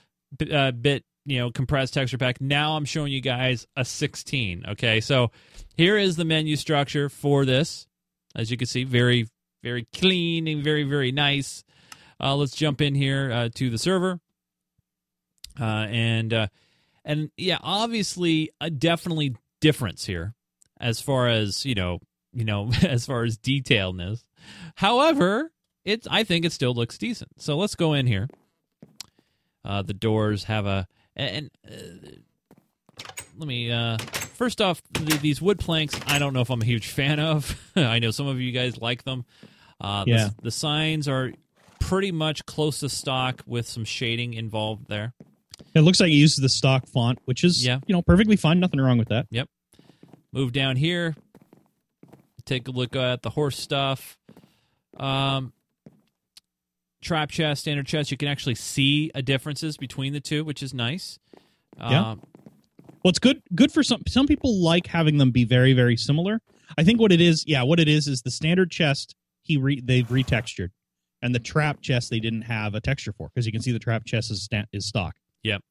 [0.52, 2.42] uh, bit, you know, compressed texture pack.
[2.42, 4.66] Now I'm showing you guys a 16.
[4.70, 5.32] Okay, so
[5.76, 7.88] here is the menu structure for this.
[8.36, 9.28] As you can see, very
[9.64, 11.64] very clean and very very nice.
[12.20, 14.20] Uh, let's jump in here uh, to the server,
[15.60, 16.48] uh, and uh,
[17.04, 20.34] and yeah, obviously a definitely difference here
[20.80, 22.00] as far as you know,
[22.34, 24.24] you know, as far as detailedness.
[24.76, 25.52] However,
[25.84, 27.42] it's I think it still looks decent.
[27.42, 28.28] So let's go in here.
[29.64, 30.88] Uh, the doors have a
[31.22, 31.50] and.
[31.68, 32.10] Uh,
[33.38, 36.66] let me uh first off th- these wood planks i don't know if i'm a
[36.66, 39.26] huge fan of i know some of you guys like them
[39.80, 40.30] uh the- Yeah.
[40.44, 41.32] the, signs are
[41.80, 45.14] pretty much close to stock with some shading involved there
[45.74, 47.80] It looks like it uses the stock font, which is Yeah.
[47.88, 48.60] you know perfectly fine.
[48.60, 49.26] Nothing wrong with that.
[49.32, 49.48] Yep.
[50.34, 51.16] Move down here
[52.46, 54.18] take a look at the horse stuff
[54.98, 55.54] um
[57.02, 60.74] trap chest standard chest you can actually see a differences between the two which is
[60.74, 61.18] nice
[61.80, 62.12] Yeah.
[62.12, 62.22] um,
[63.04, 63.42] Well, it's good.
[63.56, 64.04] Good for some.
[64.08, 66.40] Some people like having them be very, very similar.
[66.78, 69.16] I think what it is, yeah, what it is is the standard chest.
[69.42, 70.70] He re, they've retextured.
[71.24, 73.80] and the trap chest they didn't have a texture for because you can see the
[73.80, 75.16] trap chest is sta- is stock.
[75.44, 75.62] Yep.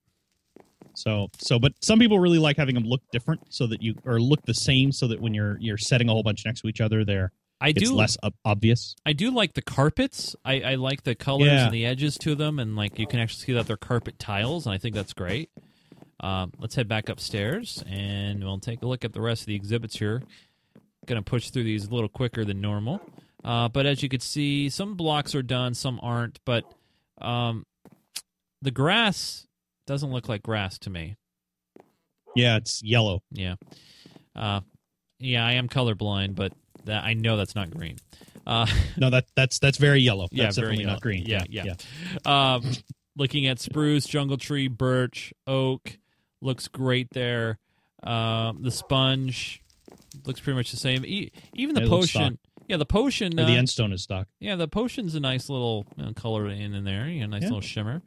[0.95, 4.21] So so, but some people really like having them look different so that you or
[4.21, 6.81] look the same so that when you're you're setting a whole bunch next to each
[6.81, 8.97] other, they're I it's do less ob- obvious.
[9.05, 10.35] I do like the carpets.
[10.45, 11.65] I, I like the colors Yeah.
[11.67, 14.67] and the edges to them, and like you can actually see that they're carpet tiles,
[14.67, 15.51] and I think that's great.
[16.21, 19.55] Um, let's head back upstairs, and we'll take a look at the rest of the
[19.55, 20.23] exhibits here.
[21.07, 23.01] Going to push through these a little quicker than normal,
[23.45, 26.39] uh, but as you can see, some blocks are done, some aren't.
[26.45, 26.65] But
[27.21, 27.65] um,
[28.63, 29.47] the grass
[29.87, 31.17] doesn't look like grass to me.
[32.37, 33.23] Yeah, it's yellow.
[33.33, 33.57] Yeah,
[34.37, 34.61] uh,
[35.19, 36.53] yeah, I am colorblind, but
[36.85, 37.97] that I know that's not green.
[38.47, 38.67] Uh,
[38.97, 40.29] No, that that's that's very yellow.
[40.31, 40.95] Yeah, that's very definitely yellow.
[40.95, 41.25] not green.
[41.27, 42.55] Yeah, yeah.
[42.55, 42.73] Um,
[43.17, 45.99] looking at spruce, jungle tree, birch, oak,
[46.41, 47.59] looks great there.
[48.03, 49.63] Um, the sponge
[50.27, 51.05] looks pretty much the same.
[51.05, 53.39] E- even the It potion, yeah, the potion.
[53.39, 54.27] Uh, the end stone is stock.
[54.41, 57.07] yeah, the potion's a nice little you know, color in in there.
[57.09, 57.49] You know, nice Yeah.
[57.49, 58.03] little shimmer.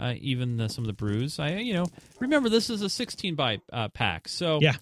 [0.00, 1.38] Uh, even the, some of the brews.
[1.38, 1.86] I you know
[2.20, 4.74] remember this is a 16 by uh, pack, so Yeah.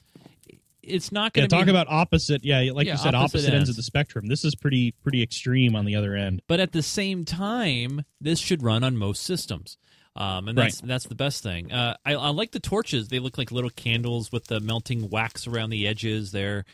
[0.83, 2.45] It's not going to talk be about opposite.
[2.45, 3.71] Yeah, like Yeah, you said, opposite opposite, ends ends.
[3.71, 4.27] of the spectrum.
[4.27, 6.43] This is pretty pretty extreme on the other end.
[6.47, 9.79] but at the same time, this should run on most systems.
[10.17, 11.71] Um, and that's that's the best thing.
[11.73, 15.47] Uh, I, I like the torches; they look like little candles with the melting wax
[15.47, 16.33] around the edges.
[16.33, 16.65] They're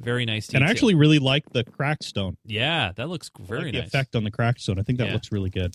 [0.00, 0.48] very nice.
[0.54, 2.36] And I actually really like the cracked stone.
[2.46, 3.88] yeah, that looks very like the nice.
[3.88, 4.78] effect on the cracked stone.
[4.78, 5.12] I think that Yeah.
[5.14, 5.74] looks really good.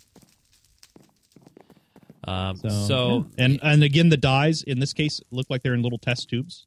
[2.25, 3.45] Um, So, so, yeah.
[3.45, 6.65] and and again, the dyes in this case look like they're in little test tubes.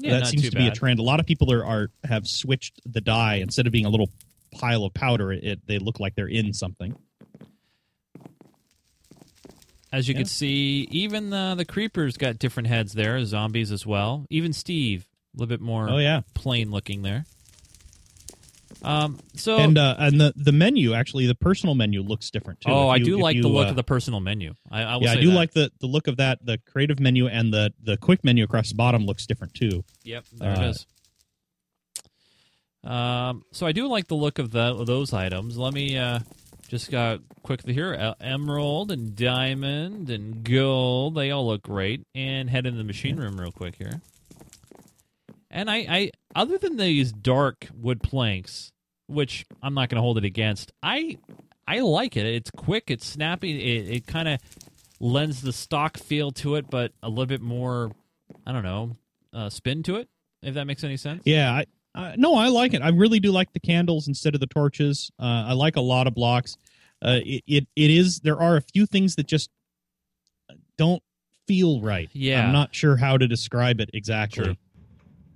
[0.00, 0.98] Yeah, that seems to be a trend.
[0.98, 4.08] A lot of people are, are have switched the dye instead of being a little
[4.52, 5.32] pile of powder.
[5.32, 6.96] It, it they look like they're in something.
[9.92, 10.20] As you Yeah.
[10.20, 14.24] can see, even the the creepers got different heads there, zombies as well.
[14.30, 17.24] Even Steve, a little bit more Oh yeah, plain looking there.
[18.82, 22.70] Um, so and uh, and the the menu actually the personal menu looks different too.
[22.72, 24.54] oh, If I do like you, the look uh, of the personal menu.
[24.70, 25.34] I, I yeah, I do that.
[25.36, 26.44] like the the look of that.
[26.44, 29.84] The creative menu and the the quick menu across the bottom looks different too.
[30.04, 30.86] Yep, there Uh, it is.
[32.82, 35.58] Um, so I do like the look of, the, of those items.
[35.58, 36.20] Let me uh,
[36.68, 41.14] just got quickly here: emerald and diamond and gold.
[41.14, 42.06] They all look great.
[42.14, 44.00] And head into the machine room real quick here.
[45.50, 48.72] And I, I other than these dark wood planks,
[49.06, 51.18] which I'm not going to hold it against, I
[51.66, 52.26] I like it.
[52.26, 52.90] It's quick.
[52.90, 53.78] It's snappy.
[53.78, 54.40] It, it kind of
[55.00, 57.90] lends the stock feel to it, but a little bit more.
[58.46, 58.96] I don't know,
[59.34, 60.08] uh, spin to it.
[60.42, 61.22] If that makes any sense.
[61.26, 62.80] Yeah, I, uh, no, I like it.
[62.80, 65.10] I really do like the candles instead of the torches.
[65.18, 66.56] Uh, I like a lot of blocks.
[67.02, 69.50] Uh, it, it it is there are a few things that just
[70.76, 71.02] don't
[71.46, 72.08] feel right.
[72.12, 72.46] Yeah.
[72.46, 74.56] I'm not sure how to describe it exactly.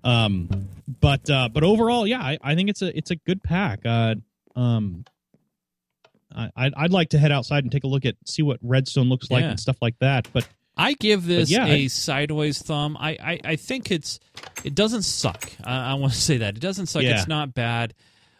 [0.04, 0.68] Um,
[1.00, 3.80] but uh, but overall, yeah, I, I think it's a it's a good pack.
[3.84, 4.16] Uh,
[4.54, 5.04] um,
[6.34, 9.08] I I'd, I'd like to head outside and take a look at see what Redstone
[9.08, 9.50] looks like Yeah.
[9.50, 10.28] and stuff like that.
[10.32, 10.46] But
[10.76, 12.96] I give this yeah, a I- sideways thumb.
[12.98, 14.20] I, I, I think it's
[14.62, 15.50] it doesn't suck.
[15.64, 17.02] I, I want to say that it doesn't suck.
[17.02, 17.18] Yeah.
[17.18, 17.94] It's not bad,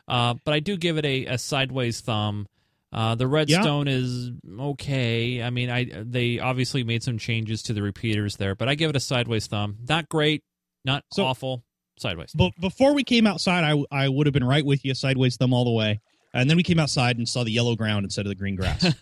[0.07, 2.47] uh, but I do give it a, a sideways thumb.
[2.93, 5.43] Uh, the redstone is okay.
[5.43, 8.91] I mean, I they obviously made some changes to the repeaters there, but I give
[8.91, 9.79] it a sideways thumb.
[9.89, 10.45] Not great,
[10.85, 11.64] not So- awful.
[11.97, 12.32] Sideways.
[12.35, 15.53] but before we came outside, I I would have been right with you, sideways thumb
[15.53, 16.01] all the way.
[16.32, 18.93] And then we came outside and saw the yellow ground instead of the green grass.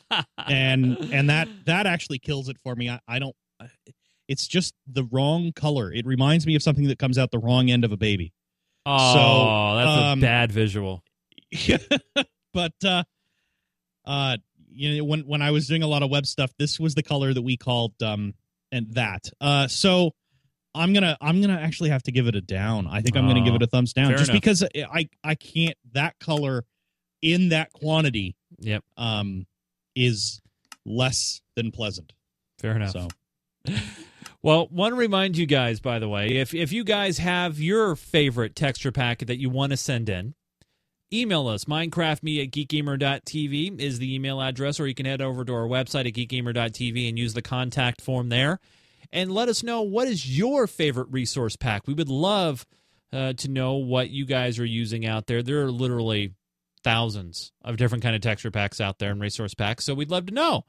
[0.48, 2.90] and and that that actually kills it for me.
[2.90, 3.36] I, I don't.
[4.26, 5.92] It's just the wrong color.
[5.92, 8.32] It reminds me of something that comes out the wrong end of a baby.
[8.84, 11.04] oh, that's um, a bad visual.
[12.52, 13.04] but uh,
[14.04, 14.36] uh,
[14.68, 17.02] you know, when when I was doing a lot of web stuff, this was the
[17.04, 18.34] color that we called um
[18.72, 19.30] and that.
[19.40, 20.12] Uh, so
[20.74, 22.86] I'm gonna I'm gonna actually have to give it a down.
[22.86, 24.34] I think I'm gonna Oh, give it a thumbs down just enough.
[24.40, 26.64] because I I can't that color
[27.22, 29.46] in that quantity Yep, um
[29.96, 30.40] is
[30.86, 32.12] less than pleasant.
[32.58, 32.92] fair enough.
[32.92, 33.08] So
[34.42, 37.94] Well, want to remind you guys, by the way, if if you guys have your
[37.94, 40.34] favorite texture packet that you want to send in,
[41.12, 41.66] email us.
[41.66, 46.06] Minecraftme at geekgamer.tv is the email address, or you can head over to our website
[46.06, 48.60] at geekgamer.tv and use the contact form there.
[49.12, 51.86] And let us know what is your favorite resource pack.
[51.86, 52.66] We would love
[53.12, 55.42] uh, to know what you guys are using out there.
[55.42, 56.34] There are literally
[56.84, 59.84] thousands of different kind of texture packs out there and resource packs.
[59.84, 60.64] So we'd love to know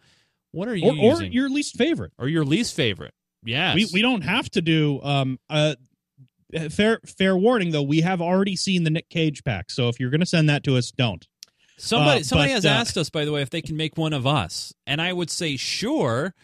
[0.52, 2.12] what are you or, or your least favorite.
[2.18, 3.14] or your least favorite.
[3.44, 3.76] Yes.
[3.76, 5.76] We we don't have to do um uh
[6.70, 9.70] fair fair warning though we have already seen the Nick Cage pack.
[9.72, 11.26] So if you're going to send that to us, don't.
[11.78, 13.98] Somebody Uh, somebody but, has uh, asked us, by the way, if they can make
[13.98, 16.36] one of us, and I would say sure,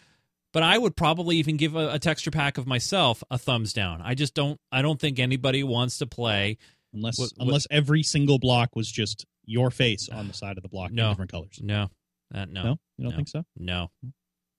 [0.52, 4.00] but I would probably even give a, a texture pack of myself a thumbs down.
[4.02, 4.60] I just don't.
[4.72, 6.58] I don't think anybody wants to play.
[6.94, 10.62] Unless What- what- unless every single block was just your face on the side of
[10.62, 11.06] the block No.
[11.06, 11.58] in different colors.
[11.62, 11.90] No,
[12.30, 13.16] that no, No, you don't No.
[13.16, 13.44] think so?
[13.56, 13.90] no,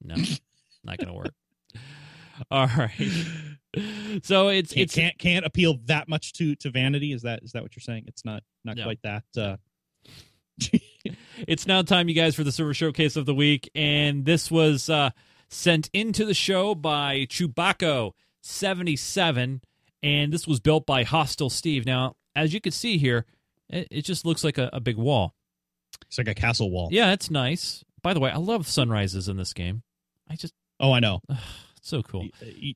[0.01, 0.15] no,
[0.83, 1.33] not gonna work.
[2.51, 2.91] All right.
[4.23, 7.13] So it's Can't, can't can't appeal that much to to vanity.
[7.13, 8.05] Is that is that what you're saying?
[8.07, 8.83] It's not not No.
[8.83, 9.23] quite that.
[9.37, 9.57] Uh,
[11.47, 14.89] It's now time, you guys, for the server showcase of the week, and this was
[14.89, 15.11] uh,
[15.50, 19.62] sent into the show by Chewbacca seventy seven,
[20.02, 21.86] and this was built by Hostile Steve.
[21.86, 23.26] Now, as you can see here,
[23.70, 25.36] it, it just looks like a, a big wall.
[26.08, 26.89] it's like a castle wall.
[26.91, 27.84] Yeah, it's nice.
[28.02, 29.84] By the way, I love sunrises in this game.
[30.30, 31.20] I just Oh, I know.
[31.82, 32.28] so cool.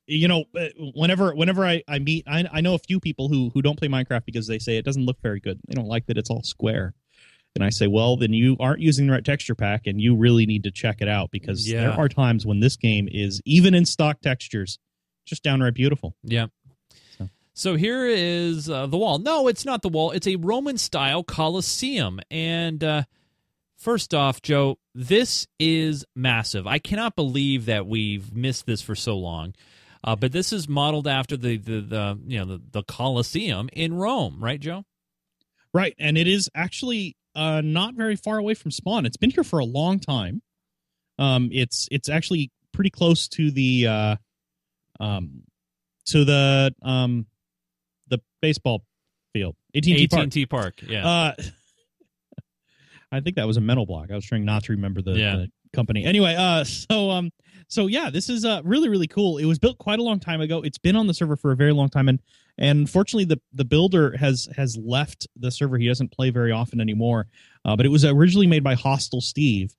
[0.07, 3.49] You know uh, whenever whenever i i meet I, I know a few people who
[3.53, 6.05] who don't play minecraft because they say it doesn't look very good they don't like
[6.07, 6.93] that it's all square
[7.55, 10.45] and i say well then you aren't using the right texture pack and you really
[10.45, 11.81] need to check it out because Yeah.
[11.81, 14.79] there are times when this game is even in stock textures
[15.25, 16.47] just downright beautiful Yeah.
[17.17, 19.19] So- So here is uh, the wall.
[19.19, 20.11] No, it's not the wall.
[20.11, 22.19] It's a Roman style Colosseum.
[22.31, 23.03] And uh,
[23.77, 26.65] first off, Joe, this is massive.
[26.67, 29.53] I cannot believe that we've missed this for so long.
[30.03, 33.93] Uh, but this is modeled after the, the, the you know the, the Colosseum in
[33.93, 34.83] Rome, right, Joe?
[35.73, 39.43] Right and it is actually uh not very far away from spawn it's been here
[39.43, 40.41] for a long time
[41.19, 44.15] um it's it's actually pretty close to the uh
[44.99, 45.43] um
[46.05, 47.25] to the um
[48.07, 48.83] the baseball
[49.33, 50.23] field AT&T Park.
[50.27, 50.75] AT&T Park.
[50.87, 51.07] Yeah.
[51.07, 51.33] Uh,
[53.11, 54.11] I think that was a mental block.
[54.11, 55.35] I was trying not to remember the, Yeah.
[55.37, 56.03] the company.
[56.05, 57.31] Anyway, uh, so um,
[57.67, 59.37] so yeah, this is uh really really cool.
[59.37, 60.61] It was built quite a long time ago.
[60.61, 62.19] It's been on the server for a very long time, and
[62.57, 65.77] and unfortunately the the builder has has left the server.
[65.77, 67.27] He doesn't play very often anymore.
[67.65, 69.73] Uh, but it was originally made by Hostile Steve,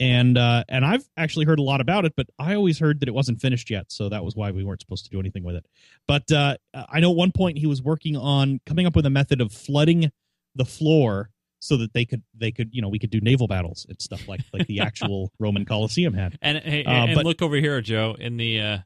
[0.00, 3.08] and uh, and I've actually heard a lot about it, but I always heard that
[3.08, 5.56] it wasn't finished yet, so that was why we weren't supposed to do anything with
[5.56, 5.66] it.
[6.08, 9.10] But uh, I know at one point he was working on coming up with a
[9.10, 10.10] method of flooding
[10.56, 11.30] the floor
[11.60, 14.28] so that they could they could you know we could do naval battles and stuff
[14.28, 16.36] like like the actual Roman Colosseum had.
[16.42, 18.78] and hey, uh, and but- look over here, Joe, in the uh,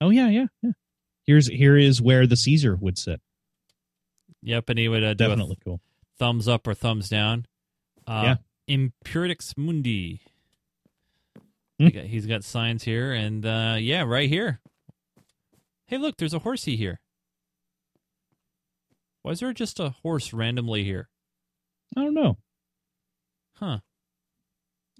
[0.00, 0.70] Oh yeah, yeah, yeah.
[1.28, 3.20] Here's here is where the Caesar would sit.
[4.42, 5.78] yep, and he would uh, Definitely cool.
[6.18, 7.44] thumbs up or thumbs down.
[8.06, 10.22] Uh, Imperitrix Mundi.
[11.78, 11.84] Hmm.
[11.84, 14.60] He got- He's got signs here, and uh, yeah, right here.
[15.86, 16.98] Hey, look, there's a horsey here.
[19.20, 21.10] Why is there just a horse randomly here?
[21.94, 22.38] I don't know.
[23.56, 23.80] Huh.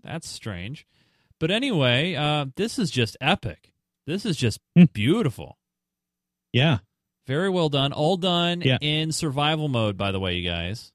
[0.03, 0.87] That's strange.
[1.41, 3.73] But anyway, uh, this is just epic.
[4.07, 4.85] This is just Hmm.
[4.93, 5.58] beautiful.
[6.53, 6.79] Yeah,
[7.27, 7.93] Very well done.
[7.93, 8.79] All done Yeah.
[8.81, 10.93] in survival mode, by the way, you guys.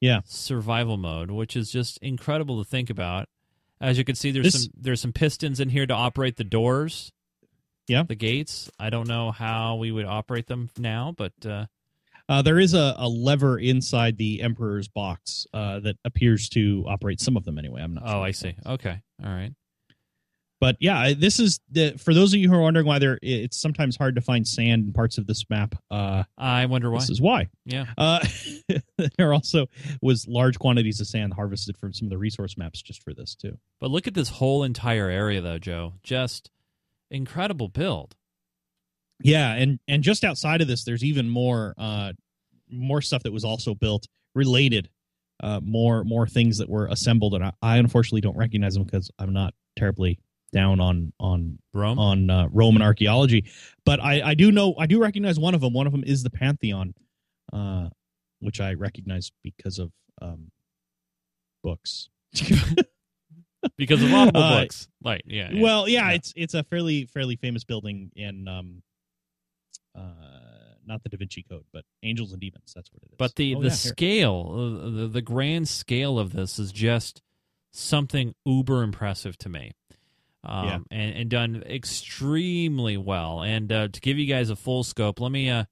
[0.00, 0.20] Yeah.
[0.24, 3.28] Survival mode, which is just incredible to think about.
[3.80, 6.44] As you can see, there's This- some there's some pistons in here to operate the
[6.44, 7.12] doors.
[7.86, 8.02] Yeah.
[8.02, 8.68] The gates.
[8.80, 11.66] I don't know how we would operate them now, but uh,
[12.28, 17.20] uh, there is a, a lever inside the Emperor's box uh, that appears to operate
[17.20, 17.82] some of them anyway.
[17.82, 18.04] I'm not.
[18.06, 18.22] oh, sure.
[18.22, 18.54] I see.
[18.66, 19.00] Okay.
[19.24, 19.52] All right.
[20.60, 23.58] But yeah, this is the, for those of you who are wondering why there it's
[23.58, 25.74] sometimes hard to find sand in parts of this map.
[25.90, 26.98] Uh, I wonder why.
[26.98, 27.48] this is why.
[27.64, 27.86] Yeah.
[27.96, 28.24] Uh,
[29.16, 29.68] there also
[30.02, 33.34] was large quantities of sand harvested from some of the resource maps just for this
[33.34, 33.56] too.
[33.80, 35.94] But look at this whole entire area, though, Joe.
[36.02, 36.50] Just
[37.10, 38.14] incredible build.
[39.22, 42.12] Yeah, and and just outside of this, there's even more uh,
[42.70, 44.90] more stuff that was also built related.
[45.42, 49.10] Uh, more more things that were assembled, and I, I unfortunately don't recognize them because
[49.18, 50.18] I'm not terribly
[50.52, 51.98] down on on Rome.
[51.98, 53.50] on uh, Roman archaeology.
[53.84, 55.72] But I I do know I do recognize one of them.
[55.72, 56.94] One of them is the Pantheon,
[57.52, 57.88] uh,
[58.40, 59.92] which I recognize because of
[60.22, 60.50] um,
[61.62, 62.08] books.
[63.76, 64.88] because of audible Uh, books.
[65.02, 65.50] Like, yeah.
[65.52, 65.62] yeah.
[65.62, 66.14] Well, yeah, Yeah.
[66.16, 68.82] it's it's a fairly fairly famous building in um
[69.96, 70.00] uh
[70.86, 72.72] not the Da Vinci Code, but Angels and Demons.
[72.74, 73.16] That's what it is.
[73.18, 74.50] But the Oh, the yeah, scale,
[74.82, 77.22] uh, the the grand scale of this is just
[77.72, 79.72] something uber impressive to me.
[80.42, 80.78] Um, Yeah.
[80.90, 83.42] and, and done extremely well.
[83.42, 85.64] And uh, to give you guys a full scope, let me uh,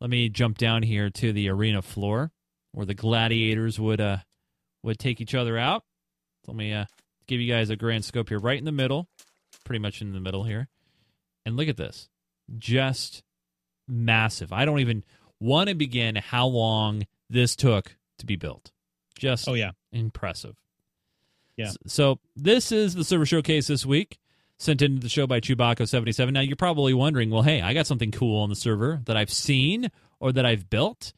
[0.00, 2.30] let me jump down here to the arena floor
[2.72, 4.18] where the gladiators would uh
[4.82, 5.84] would take each other out.
[6.46, 6.84] Let me uh,
[7.26, 9.08] give you guys a grand scope here, right in the middle,
[9.64, 10.68] pretty much in the middle here.
[11.44, 12.08] And look at this,
[12.58, 13.22] just
[13.88, 14.52] massive.
[14.52, 15.02] I don't even
[15.40, 18.70] want to begin how long this took to be built.
[19.18, 20.54] Just Oh yeah, impressive.
[21.56, 21.70] Yeah.
[21.86, 24.18] So this is the server showcase this week,
[24.58, 26.32] sent into the show by Chewbacca77.
[26.32, 29.30] Now you're probably wondering, well, hey, I got something cool on the server that I've
[29.30, 29.90] seen
[30.20, 31.12] or that I've built.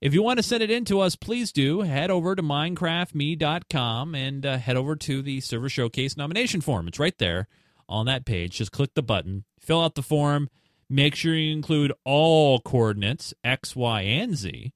[0.00, 1.82] If you want to send it in to us, please do.
[1.82, 6.88] Head over to minecraftme.com and uh, head over to the server showcase nomination form.
[6.88, 7.48] It's right there
[7.88, 8.56] on that page.
[8.56, 10.48] Just click the button, fill out the form,
[10.88, 14.72] make sure you include all coordinates, X, Y, and Z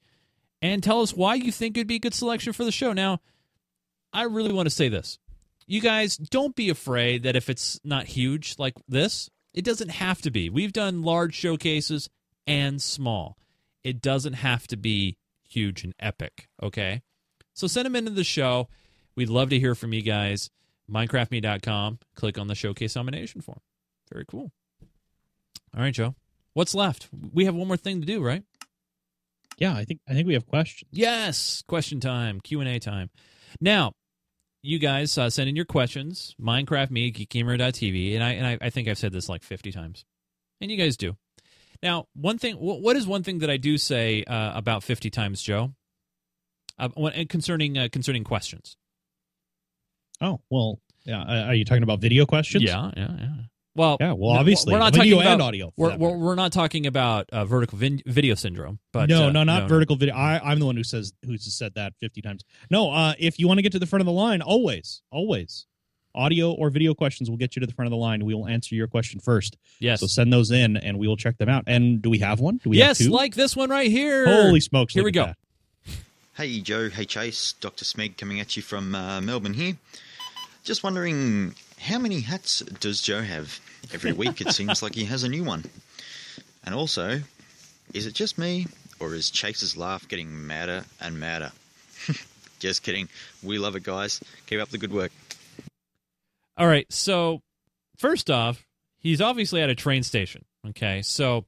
[0.64, 2.94] and tell us why you think it'd be a good selection for the show.
[2.94, 3.20] Now,
[4.14, 5.18] I really want to say this.
[5.66, 10.22] You guys, don't be afraid that if it's not huge like this, it doesn't have
[10.22, 10.48] to be.
[10.48, 12.08] We've done large showcases
[12.46, 13.36] and small.
[13.82, 15.16] It doesn't have to be
[15.48, 17.02] huge and epic, okay?
[17.54, 18.68] So send them into the show.
[19.16, 20.50] We'd love to hear from you guys.
[20.90, 21.98] Minecraftme.com.
[22.14, 23.60] Click on the showcase nomination form.
[24.12, 24.52] Very cool.
[25.74, 26.14] All right, Joe.
[26.52, 27.08] What's left?
[27.32, 28.44] We have one more thing to do, right?
[29.56, 30.88] Yeah, I think I think we have questions.
[30.92, 33.10] Yes, question time, Q and A time.
[33.60, 33.92] Now,
[34.64, 36.34] you guys uh, send in your questions.
[36.40, 40.04] Minecraft me geekgamer.tv, and I and I, I think I've said this like fifty times,
[40.60, 41.16] and you guys do.
[41.82, 45.10] Now, one thing, wh- what is one thing that I do say uh, about fifty
[45.10, 45.74] times, Joe?
[46.78, 48.76] Uh, when, concerning uh, concerning questions.
[50.20, 51.48] Oh well, yeah.
[51.48, 52.64] Are you talking about video questions?
[52.64, 53.28] Yeah, yeah, yeah.
[53.76, 54.12] Well, Yeah.
[54.12, 55.72] Well, no, obviously, we're not video talking and about, audio.
[55.76, 59.42] We're, we're, we're not talking about uh, vertical vin- video syndrome, but no, uh, no,
[59.42, 60.14] not vertical video.
[60.14, 62.44] I, I'm the one who says who's said that 50 times.
[62.70, 65.66] No, uh, if you want to get to the front of the line, always, always,
[66.14, 68.24] audio or video questions will get you to the front of the line.
[68.24, 69.56] We will answer your question first.
[69.80, 71.64] Yes, So send those in, and we will check them out.
[71.66, 72.58] And do we have one?
[72.62, 73.12] Do we yes, have two?
[73.12, 74.26] like this one right here.
[74.26, 74.94] Holy smokes!
[74.94, 75.26] Here we go.
[75.26, 75.36] that.
[76.36, 77.84] Hey Joe, hey Chase, Dr.
[77.84, 79.76] Smeg coming at you from uh, Melbourne here.
[80.64, 81.54] Just wondering,
[81.84, 83.60] how many hats does Joe have?
[83.92, 85.64] Every week it seems like he has a new one.
[86.64, 87.20] And also,
[87.92, 88.66] is it just me,
[88.98, 91.52] or is Chase's laugh getting madder and madder?
[92.58, 93.08] just kidding.
[93.42, 94.20] We love it, guys.
[94.46, 95.12] Keep up the good work.
[96.56, 96.90] All right.
[96.90, 97.42] So,
[97.98, 98.64] first off,
[98.98, 100.44] he's obviously at a train station.
[100.68, 101.02] Okay.
[101.02, 101.44] So,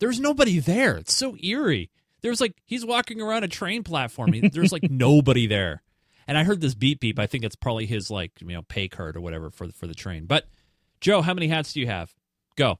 [0.00, 0.96] there's nobody there.
[0.96, 1.90] It's so eerie.
[2.22, 4.32] There's like, he's walking around a train platform.
[4.32, 5.82] He- There's like nobody there.
[6.28, 7.18] And I heard this beep beep.
[7.18, 9.86] I think it's probably his like, you know, pay card or whatever for the, for
[9.86, 10.26] the train.
[10.26, 10.44] But,
[11.00, 12.12] Joe, how many hats do you have?
[12.56, 12.78] Go.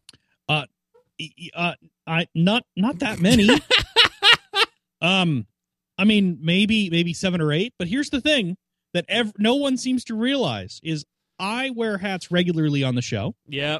[1.18, 1.74] E- Uh,
[2.07, 3.49] I not not that many.
[5.01, 5.47] um,
[5.99, 7.74] I mean, maybe maybe seven or eight.
[7.78, 8.57] But here's the thing
[8.95, 11.05] that ev- no one seems to realize is
[11.38, 13.34] I wear hats regularly on the show.
[13.47, 13.78] Yeah.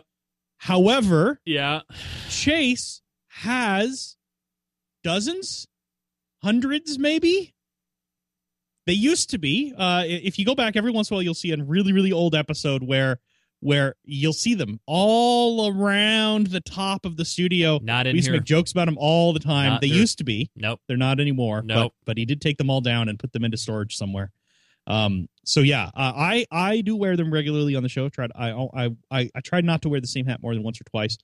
[0.59, 1.81] However, Yeah.
[2.29, 4.17] Chase has
[5.03, 5.67] dozens,
[6.43, 7.55] hundreds, maybe.
[8.87, 9.75] They used to be.
[9.77, 12.13] Uh, if you go back every once in a while, you'll see a really, really
[12.13, 13.21] old episode where
[13.61, 17.79] where you'll see them all around the top of the studio.
[17.81, 19.71] Not in we used to make jokes about them all the time.
[19.71, 19.99] Not they there.
[19.99, 20.51] used to be.
[20.57, 20.81] Nope.
[20.89, 21.63] They're not anymore.
[21.65, 21.93] Nope.
[22.01, 24.33] But, but he did take them all down and put them into storage somewhere.
[24.89, 25.29] Um.
[25.45, 28.09] So yeah, uh, I I do wear them regularly on the show.
[28.09, 30.81] Tried I I I I tried not to wear the same hat more than once
[30.81, 31.17] or twice.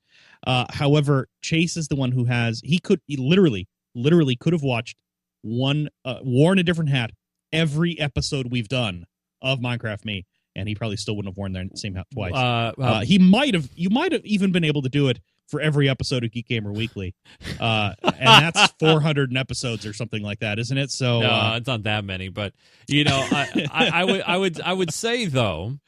[0.47, 0.67] Uh.
[0.71, 2.61] However, Chase is the one who has.
[2.65, 4.97] He could he literally literally could have watched
[5.43, 7.11] one uh, worn a different hat
[7.53, 9.07] every episode we've done
[9.43, 10.27] of Minecraft Me,
[10.57, 12.33] and he probably still wouldn't have worn the same hat twice.
[12.35, 13.69] Uh, uh, Uh, he might have.
[13.75, 16.73] You might have even been able to do it for every episode of Geek Gamer
[16.73, 17.15] Weekly,
[17.61, 20.91] uh, and that's 400 episodes or something like that, isn't it?
[20.91, 22.53] So, no, uh, it's not that many, but
[22.87, 25.79] you know, I, I, I would, I would, I would say though,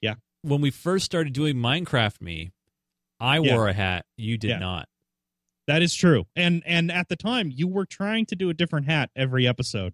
[0.00, 0.14] Yeah.
[0.42, 2.52] when we first started doing Minecraft, me,
[3.18, 3.54] I Yeah.
[3.56, 4.06] wore a hat.
[4.16, 4.58] You did Yeah.
[4.60, 4.88] not.
[5.66, 6.26] that is true.
[6.36, 9.92] And and at the time, you were trying to do a different hat every episode.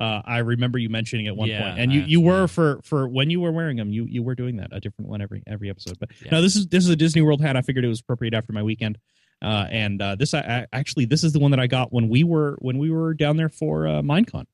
[0.00, 2.46] Uh, I remember you mentioning at one Yeah, point, and you, I- you were yeah.
[2.46, 5.20] for for when you were wearing them, you you were doing that a different one
[5.20, 5.98] every every episode.
[6.00, 6.30] But Yeah.
[6.32, 7.54] no, this is this is a Disney World hat.
[7.56, 8.96] I figured it was appropriate after my weekend.
[9.42, 12.08] Uh, and uh, this I, I, actually this is the one that I got when
[12.08, 14.46] we were when we were down there for uh, Minecon.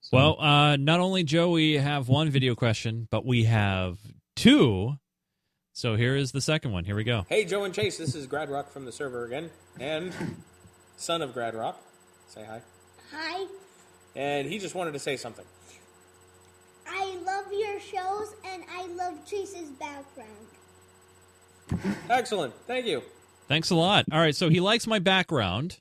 [0.00, 3.98] So- Well, uh, not only Joe, we have one video question, but we have
[4.34, 4.96] two.
[5.74, 6.84] So here is the second one.
[6.84, 7.24] Here we go.
[7.28, 10.12] Hey, Joe and Chase, this is Gradrock from the server again, and
[10.96, 11.74] son of Gradrock.
[12.28, 12.62] Say hi.
[13.12, 13.46] Hi,
[14.16, 15.44] And he just wanted to say something.
[16.88, 20.30] I love your shows and I love Chase's background.
[22.08, 22.54] Excellent.
[22.66, 23.02] Thank you.
[23.48, 24.06] Thanks a lot.
[24.10, 25.78] All right, so he likes my background.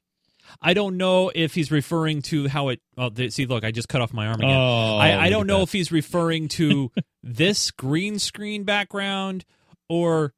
[0.61, 2.81] I don't know if he's referring to how it.
[2.97, 4.55] Oh, th- see, look, I just cut off my arm again.
[4.55, 5.63] Oh, I, I don't know that.
[5.63, 6.91] if he's referring to
[7.23, 9.45] this green screen background
[9.89, 10.33] or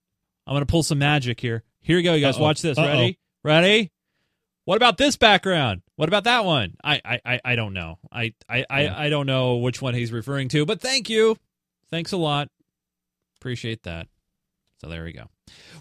[0.46, 1.64] I'm going to pull some magic here.
[1.82, 2.36] Here you go, you guys.
[2.36, 2.44] Uh-oh.
[2.44, 2.78] Watch this.
[2.78, 2.88] Uh-oh.
[2.88, 3.20] Ready?
[3.44, 3.92] Ready?
[4.66, 5.82] What about this background?
[5.98, 6.78] What about that one?
[6.84, 7.98] I I, I, I don't know.
[8.12, 8.66] I I, Yeah.
[8.70, 11.36] I I don't know which one he's referring to, but thank you.
[11.90, 12.50] Thanks a lot.
[13.40, 14.08] Appreciate that.
[14.80, 15.26] So there we go.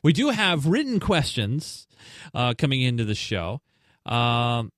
[0.03, 1.87] We do have written questions
[2.35, 3.61] uh, coming into the show.
[4.07, 4.73] Um,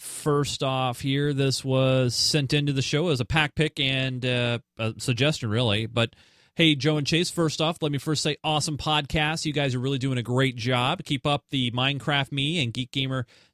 [0.00, 4.58] first off, here, this was sent into the show as a pack pick and uh,
[4.78, 5.86] a suggestion, really.
[5.86, 6.16] But
[6.56, 9.44] hey, Joe and Chase, first off, let me first say awesome podcast.
[9.44, 11.04] You guys are really doing a great job.
[11.04, 12.74] Keep up the Minecraft Me and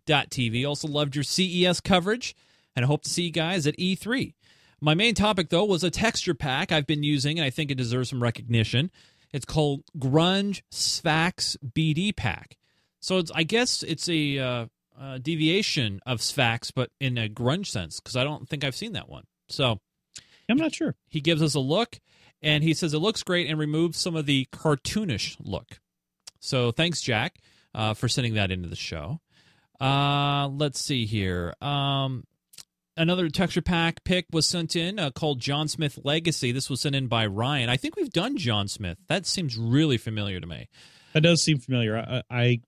[0.07, 0.67] GeekGamer.tv.
[0.67, 2.35] Also loved your CES coverage,
[2.75, 4.35] and I hope to see you guys at E3.
[4.81, 7.77] My main topic, though, was a texture pack I've been using, and I think it
[7.77, 8.91] deserves some recognition.
[9.33, 12.57] It's called Grunge Sphax BD Pack.
[13.01, 14.67] So it's, I guess it's a uh,
[15.01, 18.93] uh, deviation of Sphax, but in a grunge sense, because I don't think I've seen
[18.93, 19.25] that one.
[19.49, 19.81] So
[20.49, 20.95] I'm not sure.
[21.09, 21.99] he gives us a look,
[22.43, 25.81] and he says it looks great and removes some of the cartoonish look.
[26.41, 27.39] So thanks, Jack,
[27.75, 29.21] uh, for sending that into the show.
[29.81, 31.55] Uh, let's see here.
[31.61, 32.25] Um,
[32.97, 36.53] another texture pack pick was sent in uh, called John Smith Legacy.
[36.53, 37.69] This was sent in by Ryan.
[37.69, 38.99] I think we've done John Smith.
[39.09, 40.69] That seems really familiar to me.
[41.13, 41.97] That does seem familiar.
[41.97, 42.61] I I,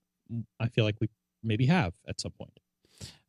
[0.59, 1.09] I feel like we
[1.43, 2.59] maybe have at some point.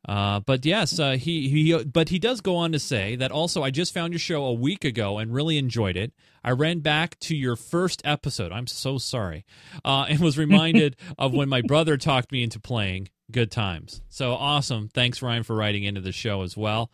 [0.07, 1.83] Uh, but yes, uh, he he.
[1.83, 3.61] But he does go on to say that also.
[3.61, 6.11] I just found your show a week ago and really enjoyed it.
[6.43, 8.51] I ran back to your first episode.
[8.51, 9.45] I'm so sorry,
[9.85, 13.09] uh, and was reminded of when my brother talked me into playing.
[13.31, 14.01] Good times.
[14.09, 14.89] So awesome.
[14.89, 16.91] Thanks, Ryan, for writing into the show as well.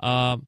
[0.00, 0.46] Um,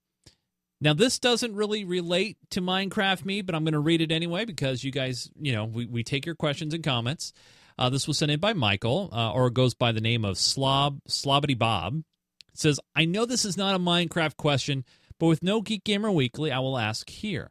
[0.81, 4.45] now this doesn't really relate to Minecraft me, but I'm going to read it anyway
[4.45, 7.33] because you guys, you know, we, we take your questions and comments.
[7.79, 11.01] Uh, this was sent in by Michael, uh, or goes by the name of Slob
[11.09, 12.03] Slobbity Bob.
[12.55, 14.85] It says, "I know this is not a Minecraft question,
[15.19, 17.51] but with no Geek Gamer Weekly, I will ask here.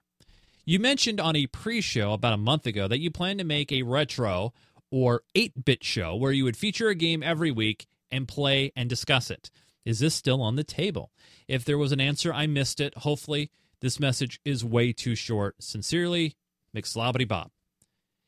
[0.65, 3.83] You mentioned on a pre-show about a month ago that you plan to make a
[3.83, 4.51] retro
[4.91, 9.29] or 8-bit show where you would feature a game every week and play and discuss
[9.29, 9.49] it.
[9.83, 11.11] Is this still on the table?
[11.47, 12.97] If there was an answer, I missed it.
[12.99, 15.55] Hopefully, this message is way too short.
[15.59, 16.35] Sincerely,
[16.75, 17.51] McSlobbity Bob.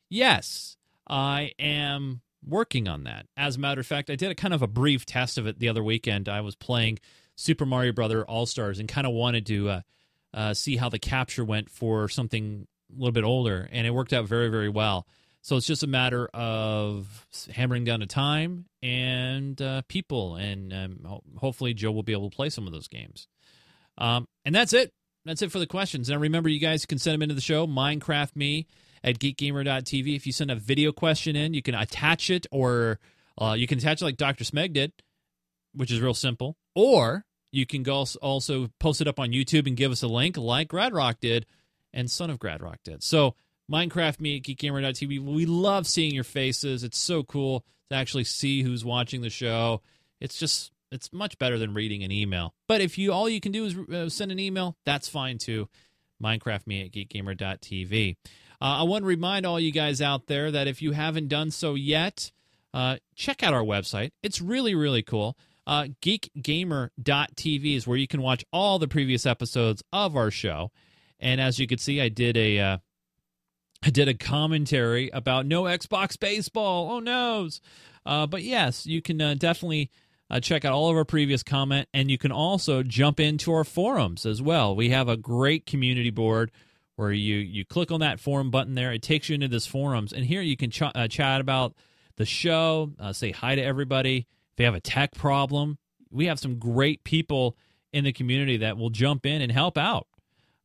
[0.08, 0.76] Yes,
[1.08, 3.26] I am working on that.
[3.36, 5.58] As a matter of fact, I did a kind of a brief test of it
[5.58, 6.28] the other weekend.
[6.28, 6.98] I was playing
[7.34, 9.80] Super Mario Brother All Stars and kind of wanted to uh,
[10.32, 14.12] uh, see how the capture went for something a little bit older, and it worked
[14.12, 15.06] out very, very well.
[15.42, 21.00] So it's just a matter of hammering down the time and uh, people, and um,
[21.06, 23.28] ho- hopefully Joe will be able to play some of those games.
[23.96, 24.92] Um, and that's it.
[25.24, 26.08] That's it for the questions.
[26.08, 27.66] Now remember, you guys can send them into the show.
[27.66, 28.66] Minecraft me
[29.02, 30.16] at geekgamer.tv.
[30.16, 32.98] If you send a video question in, you can attach it, or
[33.40, 34.44] uh, you can attach it like Dr.
[34.44, 34.92] Smeg did,
[35.74, 36.56] which is real simple.
[36.74, 40.36] Or you can go also post it up on YouTube and give us a link
[40.36, 41.46] like Gradrock did
[41.92, 43.02] and Son of Gradrock did.
[43.02, 43.34] So
[43.70, 45.20] Minecraft me at geekgamer.tv.
[45.20, 46.84] We love seeing your faces.
[46.84, 49.82] It's so cool to actually see who's watching the show.
[50.20, 52.54] It's just it's much better than reading an email.
[52.66, 55.68] But if you all you can do is uh, send an email, that's fine too.
[56.22, 58.16] Minecraft me at geekgamer.tv.
[58.60, 61.50] Uh, I want to remind all you guys out there that if you haven't done
[61.50, 62.32] so yet,
[62.74, 64.10] uh, check out our website.
[64.22, 65.36] It's really, really cool.
[65.66, 70.72] Uh, geekgamer.tv is where you can watch all the previous episodes of our show.
[71.20, 72.78] And as you can see, I did a uh,
[73.82, 76.90] I did a commentary about no Xbox baseball.
[76.90, 77.60] Oh noes!
[78.04, 79.90] Uh, but yes, you can uh, definitely
[80.30, 83.64] uh, check out all of our previous comment, and you can also jump into our
[83.64, 84.74] forums as well.
[84.74, 86.50] We have a great community board
[86.96, 88.92] where you you click on that forum button there.
[88.92, 91.74] It takes you into this forums, and here you can ch- uh, chat about
[92.16, 94.26] the show, uh, say hi to everybody.
[94.54, 95.78] If you have a tech problem,
[96.10, 97.56] we have some great people
[97.92, 100.07] in the community that will jump in and help out.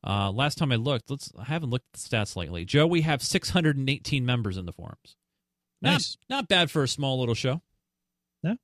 [0.06, 2.64] Uh, last time I looked, let's I haven't looked at the stats lately.
[2.64, 5.16] Joe, we have 618 members in the forums.
[5.80, 6.16] Not, Nice.
[6.28, 7.62] not bad for a small little show.
[8.42, 8.54] Yeah.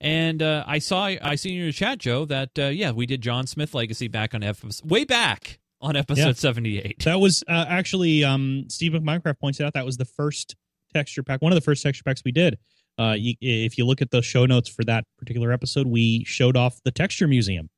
[0.00, 3.22] And uh, I saw I see in your chat, Joe, that uh, yeah, we did
[3.22, 6.32] John Smith Legacy back on episode way back on episode Yeah.
[6.32, 7.04] 78.
[7.04, 10.56] That was uh, actually um, Steve McMinecraft points out that was the first
[10.92, 12.58] texture pack, one of the first texture packs we did.
[12.98, 16.56] Uh, you, if you look at the show notes for that particular episode, we showed
[16.56, 17.68] off the texture museum.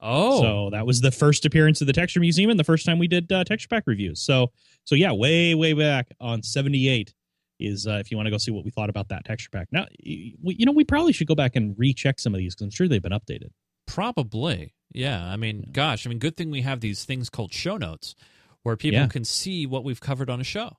[0.00, 2.98] Oh, So that was the first appearance of the texture museum and the first time
[2.98, 4.20] we did uh, texture pack reviews.
[4.20, 4.52] So
[4.84, 7.14] so yeah, way way back on seventy eight
[7.60, 9.68] is uh, if you want to go see what we thought about that texture pack.
[9.72, 12.64] Now we, you know we probably should go back and recheck some of these because
[12.66, 13.50] I'm sure they've been updated.
[13.86, 14.74] Probably.
[14.92, 15.24] Yeah.
[15.26, 18.14] I mean, gosh, I mean, good thing we have these things called show notes
[18.62, 19.06] where people Yeah.
[19.08, 20.76] can see what we've covered on a show.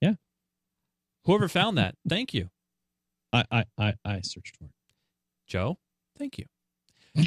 [0.00, 0.14] Yeah.
[1.24, 2.50] Whoever found that, thank you.
[3.32, 4.70] I I I, I searched for it.
[5.48, 5.78] Joe,
[6.18, 6.44] thank you.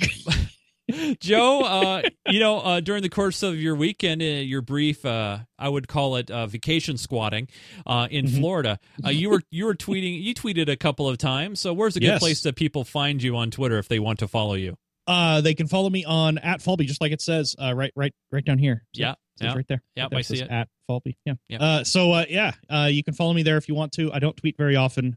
[1.19, 5.39] Joe, uh, you know, uh, during the course of your weekend, uh, your brief, uh,
[5.59, 7.47] I would call it uh, vacation squatting
[7.85, 8.39] uh, in Mhm.
[8.39, 11.59] Florida, uh, you were you were tweeting, you tweeted a couple of times.
[11.59, 12.19] So, where's a good Yes.
[12.19, 14.77] place that people find you on Twitter if they want to follow you?
[15.07, 18.13] Uh, they can follow me on at Falby, just like it says, uh, right, right,
[18.31, 18.83] right down here.
[18.93, 19.15] See Yeah?
[19.39, 19.53] Yeah.
[19.53, 19.81] right there.
[19.95, 20.17] Yep, Right there.
[20.19, 20.49] I see it.
[20.49, 21.33] At Falby, yeah.
[21.47, 21.57] Yeah.
[21.61, 24.11] Uh, so uh, yeah, uh, you can follow me there if you want to.
[24.11, 25.15] I don't tweet very often.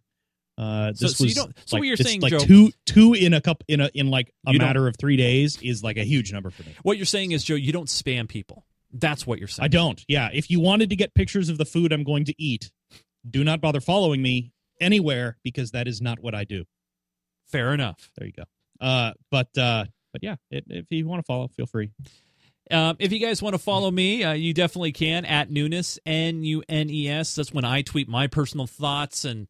[0.60, 2.72] Uh, So- this so you was don't- so like, what you're saying, like Joe- two,
[2.84, 5.96] two in a cup in a in like a matter of three days is like
[5.96, 6.74] a huge number for me.
[6.82, 8.66] What you're saying is, Joe, you don't spam people.
[8.92, 9.64] That's what you're saying.
[9.64, 10.04] I don't.
[10.08, 12.70] Yeah, if you wanted to get pictures of the food I'm going to eat,
[13.28, 16.64] do not bother following me anywhere because that is not what I do.
[17.46, 18.10] Fair enough.
[18.18, 18.44] There you go.
[18.84, 21.90] Uh, but uh, but yeah, it, if you want to follow, feel free.
[22.70, 26.44] Um, if you guys want to follow me, uh, you definitely can at Nunes N
[26.44, 27.34] U N E S.
[27.34, 29.48] That's when I tweet my personal thoughts and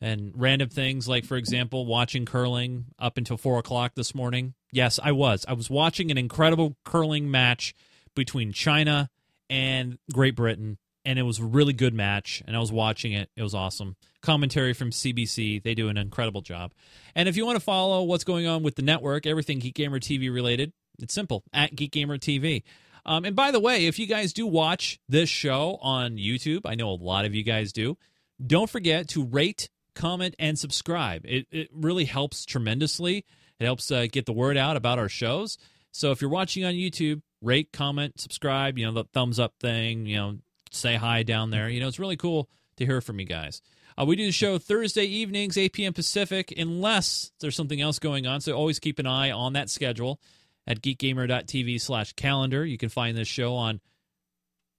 [0.00, 4.54] and random things like, for example, watching curling up until four o'clock this morning.
[4.70, 5.44] Yes, I was.
[5.48, 7.74] I was watching an incredible curling match
[8.14, 9.10] between China
[9.50, 12.42] and Great Britain, and it was a really good match.
[12.46, 13.96] And I was watching it; it was awesome.
[14.20, 16.72] Commentary from CBC; they do an incredible job.
[17.14, 20.00] And if you want to follow what's going on with the network, everything Geek Gamer
[20.00, 22.62] TV related, it's simple at Geek Gamer TV.
[23.06, 26.74] Um, and by the way, if you guys do watch this show on YouTube, I
[26.74, 27.96] know a lot of you guys do.
[28.44, 31.26] Don't forget to rate, comment, and subscribe.
[31.26, 33.26] It, it really helps tremendously.
[33.60, 35.58] It helps uh, get the word out about our shows.
[35.90, 38.78] So if you're watching on YouTube, rate, comment, subscribe.
[38.78, 40.06] You know the thumbs up thing.
[40.06, 40.38] You know,
[40.70, 41.68] say hi down there.
[41.68, 43.60] You know, it's really cool to hear from you guys.
[43.98, 45.92] Uh, we do the show Thursday evenings, 8 p.m.
[45.92, 48.40] Pacific, unless there's something else going on.
[48.40, 50.20] So always keep an eye on that schedule
[50.68, 52.64] at geekgamer.tv slash calendar.
[52.64, 53.80] You can find this show on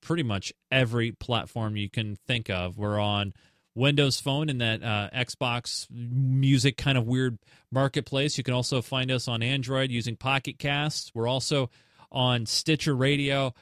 [0.01, 2.77] pretty much every platform you can think of.
[2.77, 3.33] We're on
[3.79, 7.39] Windows Phone and that uh, Xbox music kind of weird
[7.71, 8.37] marketplace.
[8.37, 11.11] You can also find us on Android using Pocket Casts.
[11.15, 11.69] We're also
[12.11, 13.53] on Stitcher Radio.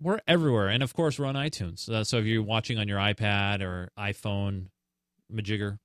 [0.00, 0.68] We're everywhere.
[0.68, 1.88] And of course, we're on iTunes.
[1.88, 4.66] Uh, so if you're watching on your iPad or iPhone,
[5.32, 5.78] Majigger,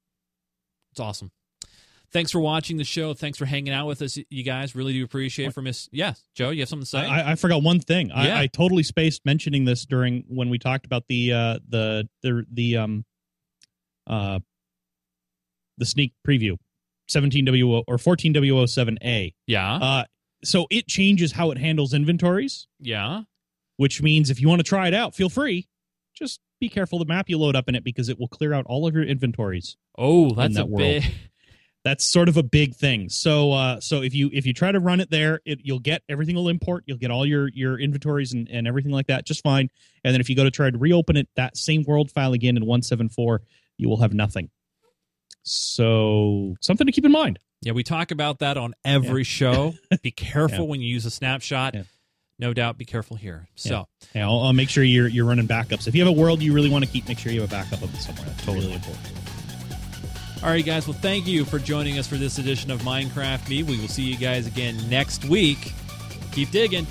[0.92, 1.32] it's awesome.
[2.12, 3.14] Thanks for watching the show.
[3.14, 4.76] Thanks for hanging out with us, you guys.
[4.76, 5.54] Really do appreciate it.
[5.54, 7.00] For Miss, yes, Joe, you have something to say?
[7.00, 8.08] I, I forgot one thing.
[8.08, 8.38] Yeah.
[8.38, 12.46] I, I totally spaced mentioning this during when we talked about the uh, the the
[12.50, 13.06] the um
[14.08, 14.40] uh
[15.78, 16.58] the sneak preview,
[17.08, 19.34] seventeen W or fourteen W O seven A.
[19.46, 20.04] yeah, Uh,
[20.44, 23.22] so it changes how it handles inventories, yeah.
[23.78, 25.68] which means if you want to try it out, feel free.
[26.16, 28.66] Just be careful the map you load up in it because it will clear out
[28.68, 29.78] all of your inventories.
[29.98, 30.80] Oh, that's that a world.
[30.80, 31.04] big.
[31.84, 33.08] that's sort of a big thing.
[33.10, 36.02] So uh so if you if you try to run it there, it, you'll get
[36.10, 39.42] everything will import, you'll get all your your inventories and, and everything like that just
[39.44, 39.70] fine.
[40.04, 42.58] And then if you go to try to reopen it that same world file again
[42.58, 43.42] in 174,
[43.78, 44.50] you will have nothing.
[45.44, 47.40] So something to keep in mind.
[47.62, 49.74] Yeah, we talk about that on every show.
[50.04, 50.70] Be careful Yeah.
[50.70, 51.74] when you use a snapshot.
[51.74, 51.84] Yeah.
[52.40, 53.48] No doubt, be careful here.
[53.56, 55.88] So, Yeah, I'll, I'll make sure you're you're running backups.
[55.88, 57.52] If you have a world you really want to keep, make sure you have a
[57.52, 58.26] backup of it somewhere.
[58.26, 59.08] That's totally important.
[60.44, 60.88] all right, guys.
[60.88, 63.64] Well, thank you for joining us for this edition of Minecraft Me.
[63.64, 65.74] We will see you guys again next week.
[66.32, 66.86] Keep digging.